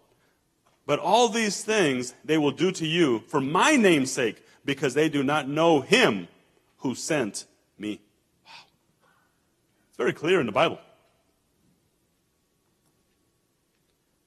[0.86, 5.08] But all these things they will do to you for my name's sake, because they
[5.08, 6.28] do not know him
[6.78, 7.46] who sent
[7.78, 8.00] me.
[8.46, 8.52] Wow.
[9.88, 10.78] It's very clear in the Bible.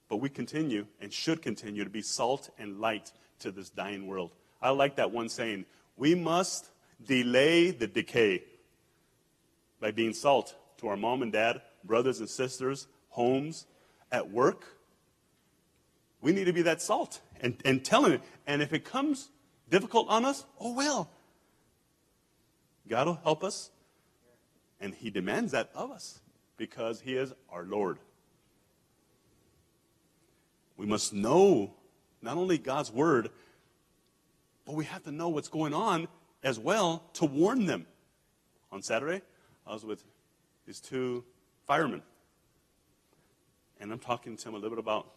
[0.08, 4.30] But we continue and should continue to be salt and light to this dying world.
[4.60, 6.70] I like that one saying we must
[7.04, 8.44] delay the decay
[9.80, 13.66] by being salt to our mom and dad, brothers and sisters, homes,
[14.10, 14.64] at work.
[16.20, 18.22] We need to be that salt and, and telling it.
[18.46, 19.28] And if it comes
[19.70, 21.10] difficult on us, oh well.
[22.88, 23.70] God will help us.
[24.80, 26.20] And He demands that of us
[26.56, 27.98] because He is our Lord.
[30.78, 31.74] We must know
[32.22, 33.28] not only God's word,
[34.64, 36.08] but we have to know what's going on
[36.42, 37.84] as well to warn them.
[38.70, 39.22] On Saturday,
[39.66, 40.04] I was with
[40.66, 41.24] these two
[41.66, 42.02] firemen.
[43.80, 45.08] And I'm talking to them a little bit about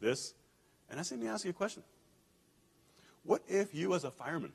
[0.00, 0.34] this.
[0.90, 1.82] And I said, let me ask you a question.
[3.24, 4.52] What if you, as a fireman,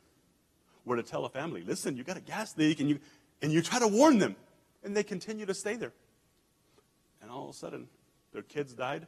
[0.85, 2.99] were to tell a family, listen, you got a gas leak, and you,
[3.41, 4.35] and you try to warn them,
[4.83, 5.93] and they continue to stay there?
[7.21, 7.87] And all of a sudden,
[8.33, 9.07] their kids died,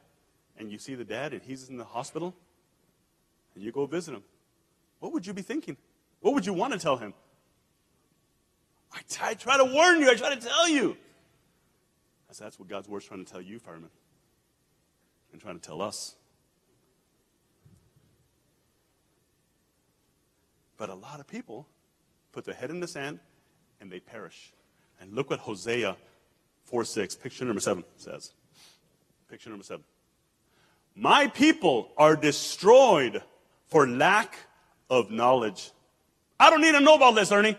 [0.60, 2.36] and you see the dad and he's in the hospital,
[3.56, 4.24] and you go visit him,
[5.00, 5.78] what would you be thinking?
[6.20, 7.14] What would you want to tell him?
[8.92, 10.98] I, t- I try to warn you, I try to tell you.
[12.28, 13.90] That's, that's what God's word's trying to tell you, fireman,
[15.32, 16.16] and trying to tell us.
[20.78, 21.68] But a lot of people
[22.32, 23.20] put their head in the sand
[23.82, 24.54] and they perish.
[25.02, 25.96] And look what Hosea
[26.66, 28.34] 4 6, picture number 7 says.
[29.30, 29.84] Picture number 7.
[31.00, 33.24] My people are destroyed
[33.70, 34.36] for lack
[34.90, 35.72] of knowledge.
[36.38, 37.56] I don't need to know about this, Ernie.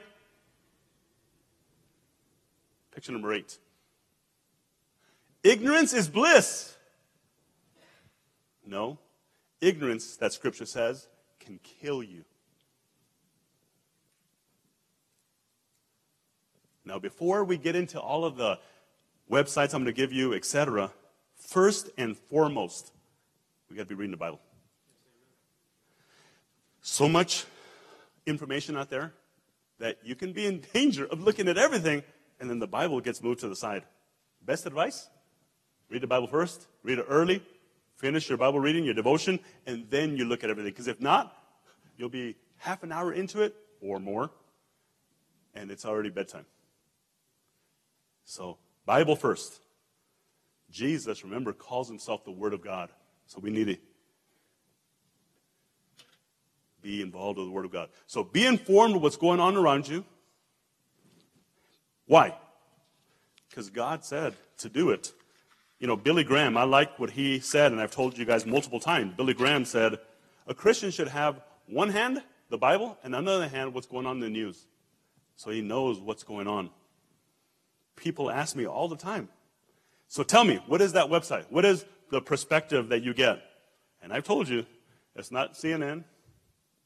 [2.95, 3.57] Picture number 8.
[5.43, 6.76] Ignorance is bliss.
[8.66, 8.99] No.
[9.62, 12.26] Ignorance, that scripture says, can kill you.
[16.84, 18.59] Now, before we get into all of the
[19.30, 20.93] websites I'm going to give you, etc.,
[21.38, 22.93] first and foremost,
[23.71, 24.41] we got to be reading the Bible.
[26.83, 27.45] So much
[28.27, 29.12] information out there
[29.79, 32.03] that you can be in danger of looking at everything
[32.41, 33.85] and then the Bible gets moved to the side.
[34.43, 35.09] Best advice?
[35.89, 37.43] Read the Bible first, read it early,
[37.97, 40.73] finish your Bible reading, your devotion, and then you look at everything.
[40.73, 41.37] Because if not,
[41.97, 44.31] you'll be half an hour into it or more,
[45.55, 46.47] and it's already bedtime.
[48.25, 49.61] So, Bible first.
[50.71, 52.91] Jesus, remember, calls himself the Word of God.
[53.31, 53.76] So we need to
[56.83, 57.89] be involved with the Word of God.
[58.07, 60.05] So be informed of what's going on around you.
[62.07, 62.37] Why?
[63.49, 65.12] Because God said to do it.
[65.78, 68.81] You know, Billy Graham, I like what he said, and I've told you guys multiple
[68.81, 69.14] times.
[69.16, 69.99] Billy Graham said,
[70.47, 74.16] a Christian should have one hand, the Bible, and the other hand, what's going on
[74.16, 74.66] in the news.
[75.37, 76.70] So he knows what's going on
[78.01, 79.28] people ask me all the time.
[80.09, 81.45] So tell me, what is that website?
[81.51, 83.42] What is the perspective that you get?
[84.02, 84.66] And I've told you,
[85.14, 86.04] it's not CNN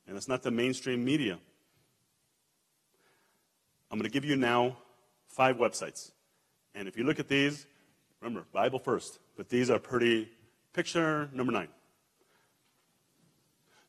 [0.07, 1.39] and it's not the mainstream media.
[3.91, 4.77] I'm going to give you now
[5.29, 6.11] five websites.
[6.75, 7.67] And if you look at these,
[8.21, 10.29] remember, Bible first, but these are pretty.
[10.73, 11.69] Picture number nine.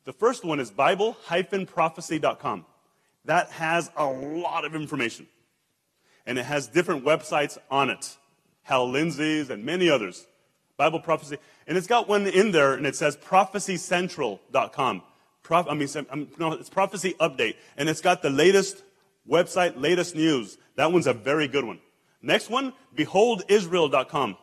[0.04, 2.66] The first one is Bible-prophecy.com.
[3.26, 5.26] That has a lot of information
[6.26, 8.18] and it has different websites on it.
[8.64, 10.28] Hal Lindsey's and many others.
[10.78, 11.38] Bible prophecy.
[11.68, 15.02] And it's got one in there and it says prophecycentral.com.
[15.50, 15.88] I mean,
[16.40, 17.56] no, it's prophecy update.
[17.78, 18.84] And it's got the latest
[19.30, 20.58] website, latest news.
[20.76, 21.80] That one's a very good one.
[22.22, 24.38] Next one, beholdisrael.com.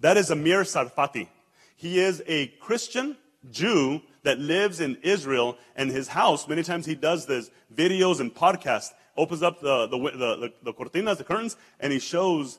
[0.00, 1.28] That is Amir Sarfati.
[1.76, 3.16] He is a Christian
[3.50, 8.34] Jew that lives in Israel and his house, many times he does this videos and
[8.34, 12.58] podcasts opens up the, the, the, the cortinas, the curtains, and he shows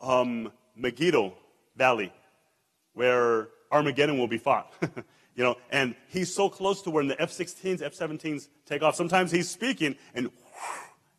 [0.00, 1.34] um, Megiddo
[1.76, 2.12] Valley,
[2.94, 4.72] where Armageddon will be fought.
[5.34, 8.94] you know, and he's so close to when the F-16s, F-17s take off.
[8.94, 10.30] Sometimes he's speaking, and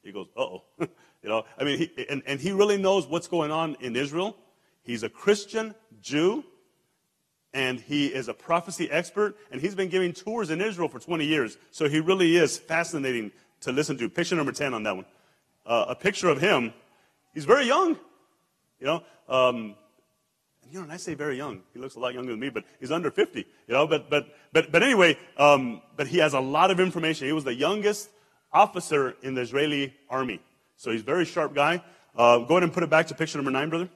[0.03, 3.51] he goes, "Uh-oh." you know, I mean, he, and, and he really knows what's going
[3.51, 4.37] on in Israel.
[4.83, 6.43] He's a Christian Jew,
[7.53, 11.25] and he is a prophecy expert, and he's been giving tours in Israel for 20
[11.25, 11.57] years.
[11.71, 14.09] So he really is fascinating to listen to.
[14.09, 15.05] Picture number 10 on that one.
[15.65, 16.73] Uh, a picture of him.
[17.33, 17.97] He's very young.
[18.79, 19.75] You know, um,
[20.73, 21.61] you know, and I say very young.
[21.71, 23.45] He looks a lot younger than me, but he's under 50.
[23.67, 27.27] You know, but but but but anyway, um, but he has a lot of information.
[27.27, 28.09] He was the youngest
[28.51, 30.41] officer in the Israeli army,
[30.75, 31.83] so he's a very sharp guy.
[32.15, 33.87] Uh, go ahead and put it back to picture number nine, brother.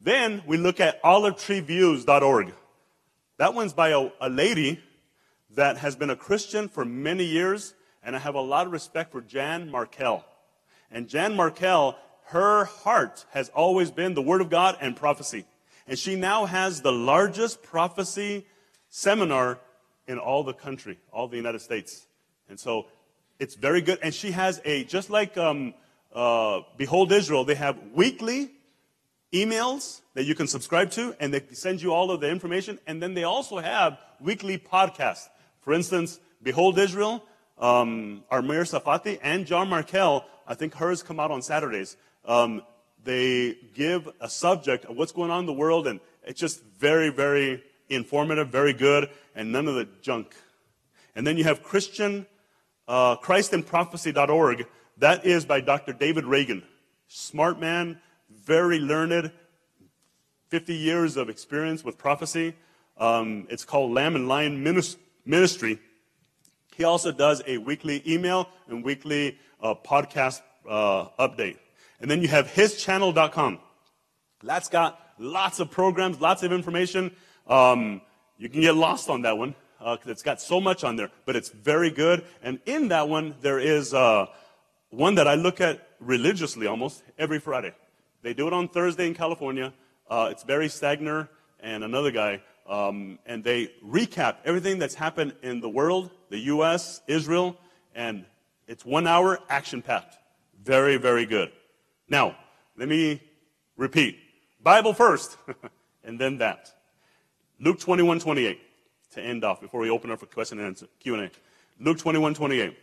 [0.00, 2.54] Then we look at olivetreeviews.org.
[3.36, 4.80] That one's by a, a lady
[5.50, 9.12] that has been a Christian for many years and I have a lot of respect
[9.12, 10.24] for Jan Markell.
[10.90, 11.96] And Jan Markell,
[12.30, 15.44] her heart has always been the Word of God and prophecy.
[15.86, 18.46] And she now has the largest prophecy
[18.88, 19.58] seminar
[20.06, 22.06] in all the country, all the United States.
[22.48, 22.86] And so
[23.40, 23.98] it's very good.
[24.02, 25.74] And she has a, just like um,
[26.14, 28.52] uh, Behold Israel, they have weekly
[29.32, 32.78] emails that you can subscribe to, and they send you all of the information.
[32.86, 35.28] And then they also have weekly podcasts.
[35.62, 37.24] For instance, Behold Israel,
[37.58, 41.96] um, Amir Sarfati and Jan Markell, I think hers come out on Saturdays.
[42.30, 42.62] Um,
[43.02, 47.08] they give a subject of what's going on in the world, and it's just very,
[47.08, 50.36] very informative, very good, and none of the junk.
[51.16, 52.26] And then you have Christian,
[52.86, 54.66] uh, ChristinProphecy.org.
[54.98, 55.92] That is by Dr.
[55.92, 56.62] David Reagan.
[57.08, 57.98] Smart man,
[58.30, 59.32] very learned,
[60.50, 62.54] 50 years of experience with prophecy.
[62.96, 64.62] Um, it's called Lamb and Lion
[65.26, 65.80] Ministry.
[66.76, 71.56] He also does a weekly email and weekly uh, podcast uh, update.
[72.00, 73.58] And then you have hischannel.com.
[74.42, 77.14] That's got Lots of programs, lots of information.
[77.46, 78.00] Um,
[78.38, 81.36] you can get lost on that one because it's got so much on there, but
[81.36, 82.24] it's very good.
[82.42, 84.26] And in that one, there is uh,
[84.88, 87.74] one that I look at religiously almost every Friday.
[88.22, 89.74] They do it on Thursday in California.
[90.08, 91.28] Uh, it's Barry Stagner
[91.62, 92.40] and another guy.
[92.66, 97.58] Um, and they recap everything that's happened in the world, the U.S., Israel,
[97.94, 98.24] and
[98.66, 100.16] it's one hour, action packed.
[100.64, 101.52] Very, very good.
[102.10, 102.36] Now,
[102.76, 103.22] let me
[103.76, 104.18] repeat
[104.62, 105.38] Bible first,
[106.04, 106.70] and then that.
[107.58, 108.60] Luke 21 28
[109.14, 111.30] to end off before we open up for question and answer, Q&A.
[111.82, 112.76] Luke 21 28.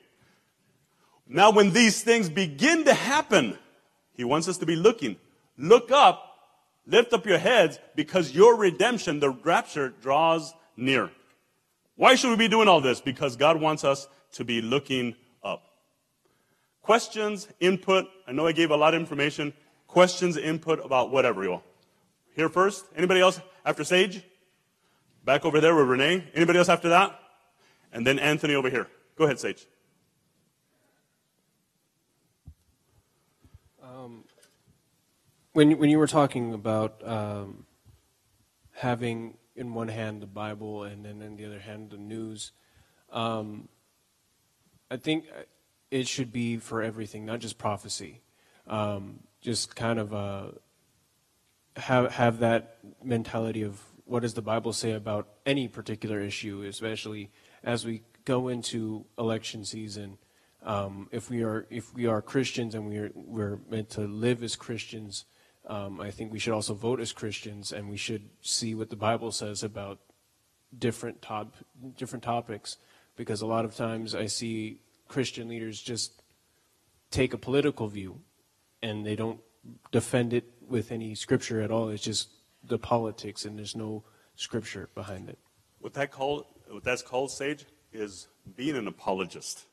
[1.30, 3.58] Now, when these things begin to happen,
[4.16, 5.18] he wants us to be looking.
[5.58, 6.28] Look up
[6.88, 11.12] Lift up your heads because your redemption, the rapture, draws near.
[11.98, 13.02] Why should we be doing all this?
[13.02, 15.16] Because God wants us to be looking.
[16.88, 18.08] Questions, input.
[18.26, 19.52] I know I gave a lot of information.
[19.88, 21.62] Questions, input about whatever, y'all.
[22.34, 22.86] Here first.
[22.96, 24.24] Anybody else after Sage?
[25.26, 26.24] Back over there with Renee.
[26.34, 27.20] Anybody else after that?
[27.92, 28.88] And then Anthony over here.
[29.18, 29.68] Go ahead, Sage.
[35.52, 37.66] when when you were talking about um,
[38.72, 42.54] having in one hand the Bible and then in the other hand the news,
[43.12, 43.68] um,
[44.90, 45.26] I think
[45.92, 48.22] it should be for everything, not just prophecy.
[48.68, 50.48] Um, just kind of uh,
[51.78, 57.32] have have that mentality of what does the Bible say about any particular issue, especially
[57.64, 60.18] as we go into election season.
[60.64, 64.44] Um, if we are if we are Christians and we are we're meant to live
[64.44, 65.26] as Christians,
[65.68, 68.96] um, I think we should also vote as Christians, and we should see what the
[68.96, 70.00] Bible says about
[70.78, 71.56] different top,
[71.96, 72.78] different topics,
[73.16, 76.22] because a lot of times I see Christian leaders just
[77.12, 78.20] take a political view,
[78.82, 79.40] and they don't
[79.92, 81.90] defend it with any scripture at all.
[81.90, 82.30] It's just
[82.64, 84.04] the politics, and there's no
[84.36, 85.40] scripture behind it.
[85.80, 89.64] What that called, what that's called, Sage, is being an apologist.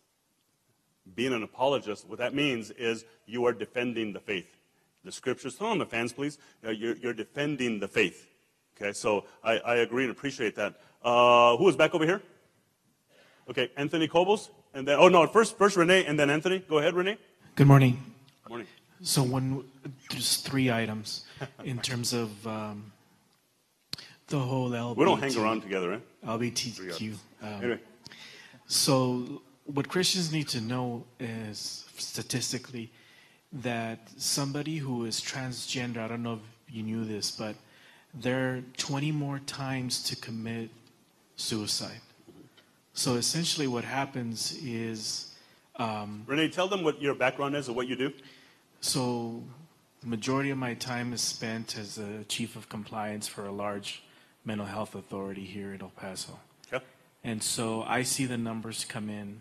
[1.15, 4.57] Being an apologist, what that means is you are defending the faith
[5.05, 5.55] the scriptures.
[5.55, 6.39] Throw on the fans, please.
[6.67, 8.31] Uh, you're, you're, defending the faith.
[8.77, 10.81] Okay, so I, I agree and appreciate that.
[11.03, 12.23] Uh, who is back over here?
[13.49, 16.59] Okay, Anthony Cobos, and then oh no, first first Renee, and then Anthony.
[16.59, 17.17] Go ahead, Renee.
[17.55, 18.03] Good morning.
[18.45, 18.67] Good morning.
[19.03, 19.65] So when
[20.11, 21.25] there's three items
[21.65, 22.93] in terms of um,
[24.29, 24.97] the whole LBT.
[24.97, 25.99] We don't hang around together, eh?
[26.27, 27.17] LBTQ.
[27.43, 27.81] Um, anyway.
[28.67, 32.91] So what Christians need to know is statistically
[33.53, 37.55] that somebody who is transgender, I don't know if you knew this, but
[38.15, 40.71] they're 20 more times to commit
[41.37, 42.01] suicide.
[42.95, 45.31] So essentially, what happens is.
[45.77, 48.13] Um, Renee, tell them what your background is or what you do.
[48.81, 49.43] So,
[50.01, 54.03] the majority of my time is spent as a chief of compliance for a large
[54.45, 56.39] mental health authority here in El Paso.
[56.73, 56.85] Okay.
[57.25, 59.41] And so I see the numbers come in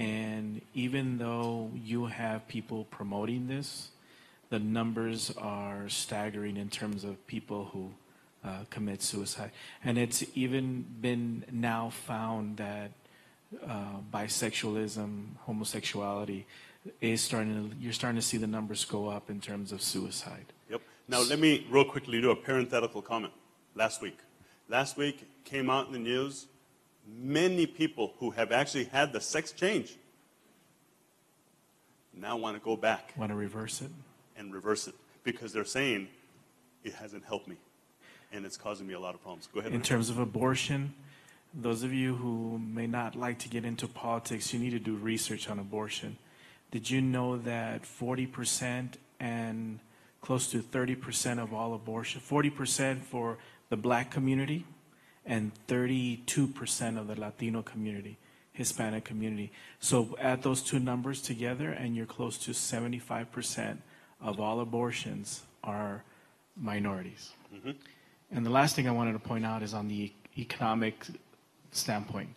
[0.00, 3.90] and even though you have people promoting this,
[4.48, 7.90] the numbers are staggering in terms of people who
[8.44, 9.50] uh, commit suicide.
[9.84, 12.92] And it's even been now found that
[13.66, 16.44] uh, bisexualism, homosexuality,
[17.00, 20.46] is starting to, you're starting to see the numbers go up in terms of suicide.
[20.70, 20.80] Yep.
[21.08, 23.32] Now, let me real quickly do a parenthetical comment.
[23.74, 24.18] Last week.
[24.68, 26.46] Last week came out in the news
[27.18, 29.96] many people who have actually had the sex change
[32.14, 33.12] now want to go back.
[33.16, 33.90] Want to reverse it?
[34.36, 36.08] And reverse it because they're saying
[36.84, 37.56] it hasn't helped me
[38.32, 39.48] and it's causing me a lot of problems.
[39.52, 39.72] Go ahead.
[39.72, 40.94] In terms of abortion,
[41.52, 44.94] those of you who may not like to get into politics, you need to do
[44.94, 46.16] research on abortion.
[46.70, 49.80] Did you know that 40% and
[50.20, 54.64] close to 30% of all abortion, 40% for the black community,
[55.26, 58.18] and 32% of the Latino community,
[58.52, 59.52] Hispanic community.
[59.78, 63.78] So add those two numbers together, and you're close to 75%
[64.20, 66.04] of all abortions are
[66.56, 67.32] minorities.
[67.54, 67.70] Mm-hmm.
[68.32, 71.06] And the last thing I wanted to point out is on the economic
[71.72, 72.30] standpoint.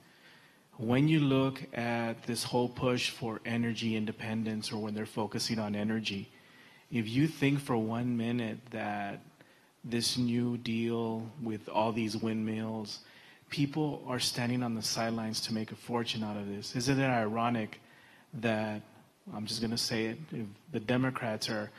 [0.78, 5.76] When you look at this whole push for energy independence or when they're focusing on
[5.76, 6.32] energy,
[6.92, 9.20] if you think for one minute that
[9.84, 13.00] this new deal with all these windmills.
[13.50, 16.76] People are standing on the sidelines to make a fortune out of this.
[16.76, 17.82] Isn't it ironic
[18.36, 18.82] that
[19.34, 20.18] I'm just going to say it?
[20.32, 21.70] If the Democrats are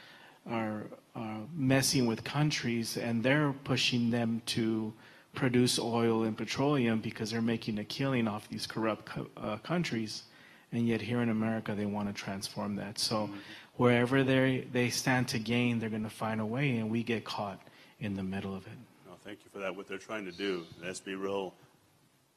[0.51, 0.85] are,
[1.15, 4.93] are messing with countries and they're pushing them to
[5.35, 10.25] produce oil and petroleum because they're making a killing off these corrupt co- uh, countries,
[10.73, 12.99] and yet here in America they want to transform that.
[12.99, 13.37] So mm-hmm.
[13.77, 17.25] wherever they they stand to gain, they're going to find a way, and we get
[17.25, 17.61] caught
[18.01, 18.79] in the middle of it.
[19.07, 19.75] No, thank you for that.
[19.75, 21.55] What they're trying to do, let's be real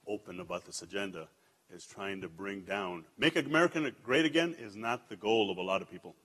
[0.07, 1.27] open about this agenda,
[1.73, 5.61] is trying to bring down, make America great again is not the goal of a
[5.61, 6.15] lot of people.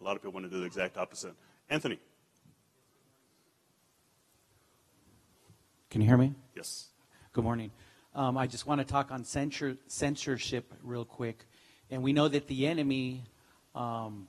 [0.00, 1.34] A lot of people want to do the exact opposite.
[1.68, 1.98] Anthony.
[5.90, 6.34] Can you hear me?
[6.54, 6.88] Yes.
[7.32, 7.72] Good morning.
[8.14, 11.44] Um, I just want to talk on censor, censorship real quick.
[11.90, 13.24] And we know that the enemy,
[13.74, 14.28] um,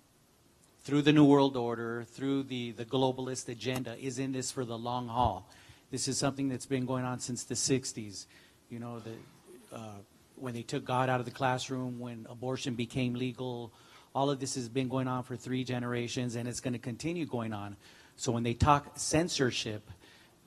[0.83, 4.77] through the New World Order, through the, the globalist agenda, is in this for the
[4.77, 5.49] long haul.
[5.91, 8.25] This is something that's been going on since the 60s.
[8.69, 9.97] You know, the, uh,
[10.35, 13.71] when they took God out of the classroom, when abortion became legal,
[14.13, 17.25] all of this has been going on for three generations, and it's going to continue
[17.25, 17.75] going on.
[18.15, 19.89] So when they talk censorship,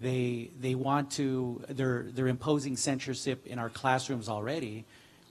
[0.00, 4.84] they they want to they're they're imposing censorship in our classrooms already.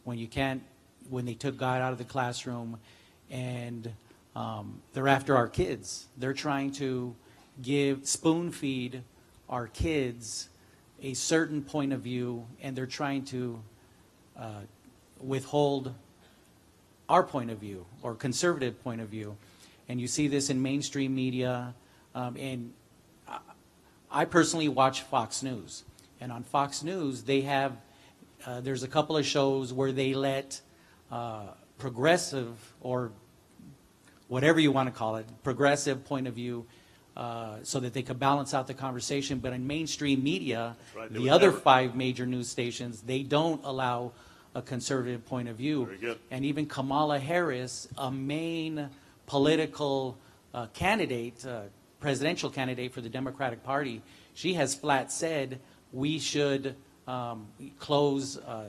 [0.03, 0.63] When you can't,
[1.09, 2.79] when they took God out of the classroom,
[3.29, 3.91] and
[4.35, 6.07] um, they're after our kids.
[6.17, 7.15] They're trying to
[7.61, 9.03] give spoon feed
[9.49, 10.49] our kids
[11.01, 13.61] a certain point of view, and they're trying to
[14.37, 14.61] uh,
[15.19, 15.93] withhold
[17.11, 19.35] our point of view or conservative point of view.
[19.89, 21.75] And you see this in mainstream media.
[22.15, 22.73] Um, and
[24.09, 25.83] I- personally watch Fox News.
[26.21, 27.75] And on Fox News, they have,
[28.45, 30.61] uh, there's a couple of shows where they let
[31.11, 31.47] uh,
[31.77, 33.11] progressive or
[34.29, 36.65] whatever you want to call it, progressive point of view,
[37.17, 39.39] uh, so that they could balance out the conversation.
[39.39, 41.11] But in mainstream media, right.
[41.11, 44.13] The other never- five major news stations, they don't allow
[44.55, 45.85] a conservative point of view.
[45.85, 46.19] Very good.
[46.29, 48.89] And even Kamala Harris, a main
[49.25, 50.17] political
[50.53, 51.61] uh, candidate, uh,
[51.99, 54.01] presidential candidate for the Democratic Party,
[54.33, 55.59] she has flat said
[55.93, 56.75] we should
[57.07, 57.47] um,
[57.79, 58.65] close uh,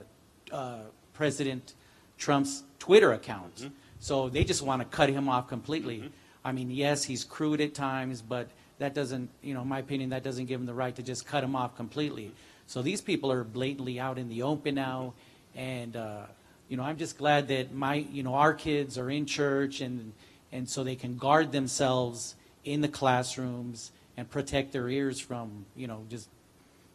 [0.50, 0.78] uh,
[1.14, 1.74] President
[2.18, 3.56] Trump's Twitter account.
[3.56, 3.68] Mm-hmm.
[3.98, 6.10] So they just want to cut him off completely.
[6.44, 10.10] I mean, yes, he's crude at times, but that doesn't, you know, in my opinion,
[10.10, 12.32] that doesn't give him the right to just cut him off completely.
[12.66, 15.14] So these people are blatantly out in the open now,
[15.54, 16.22] and uh,
[16.68, 20.12] you know, I'm just glad that my, you know, our kids are in church, and
[20.52, 22.34] and so they can guard themselves
[22.64, 26.28] in the classrooms and protect their ears from, you know, just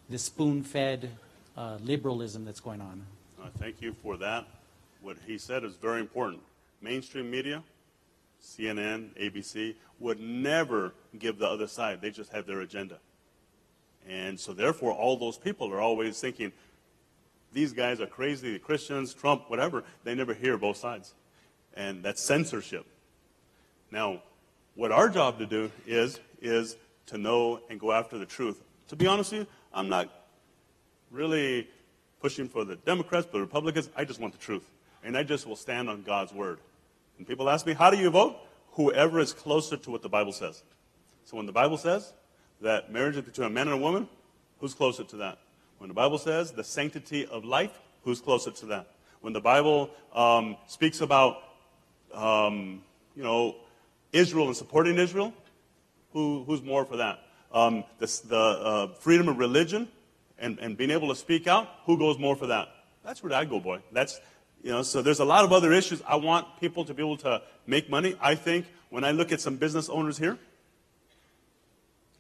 [0.10, 1.10] the spoon-fed
[1.58, 3.06] uh, liberalism that's going on.
[3.42, 4.46] Uh, thank you for that.
[5.02, 6.42] What he said is very important.
[6.82, 7.64] Mainstream media,
[8.44, 12.02] CNN, ABC, would never give the other side.
[12.02, 13.00] They just have their agenda.
[14.08, 16.54] And so, therefore, all those people are always thinking,
[17.54, 19.84] these guys are crazy, Christians, Trump, whatever.
[20.04, 21.14] They never hear both sides.
[21.76, 22.86] And that's censorship.
[23.92, 24.22] Now,
[24.76, 26.78] what our job to do is, is
[27.08, 28.62] to know and go after the truth.
[28.90, 30.10] To be honest with you, I'm not
[31.12, 31.68] really
[32.22, 33.90] pushing for the Democrats, the Republicans.
[33.96, 34.70] I just want the truth.
[35.04, 36.60] And I just will stand on God's word.
[37.18, 38.38] And people ask me, how do you vote?
[38.72, 40.64] Whoever is closer to what the Bible says.
[41.26, 42.14] So when the Bible says
[42.62, 44.08] that marriage is between a man and a woman,
[44.60, 45.40] who's closer to that?
[45.78, 48.88] When the Bible says the sanctity of life, who's closer to that?
[49.22, 51.38] When the Bible um, speaks about,
[52.14, 52.82] um,
[53.16, 53.56] you know,
[54.12, 55.34] Israel and supporting Israel,
[56.14, 57.20] who, who's more for that?
[57.52, 59.88] Um, the the uh, freedom of religion
[60.40, 62.70] and, and being able to speak out, who goes more for that?
[63.04, 63.80] That's where I go, boy.
[63.92, 64.20] That's,
[64.64, 66.02] you know, so there's a lot of other issues.
[66.08, 68.16] I want people to be able to make money.
[68.20, 70.38] I think when I look at some business owners here,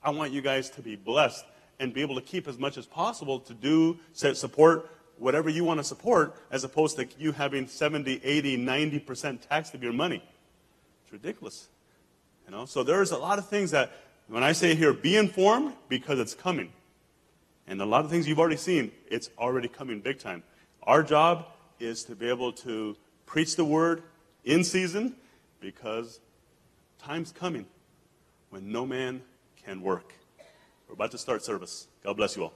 [0.01, 1.43] I want you guys to be blessed
[1.79, 5.79] and be able to keep as much as possible to do, support whatever you want
[5.79, 10.23] to support, as opposed to you having 70, 80, 90% taxed of your money.
[11.03, 11.67] It's ridiculous.
[12.45, 13.91] You know, so there's a lot of things that,
[14.27, 16.71] when I say here, be informed because it's coming.
[17.67, 20.43] And a lot of things you've already seen, it's already coming big time.
[20.83, 21.47] Our job
[21.79, 24.03] is to be able to preach the word
[24.45, 25.15] in season
[25.59, 26.19] because
[26.99, 27.65] time's coming
[28.49, 29.21] when no man
[29.65, 30.13] can work.
[30.87, 31.87] We're about to start service.
[32.03, 32.53] God bless you all.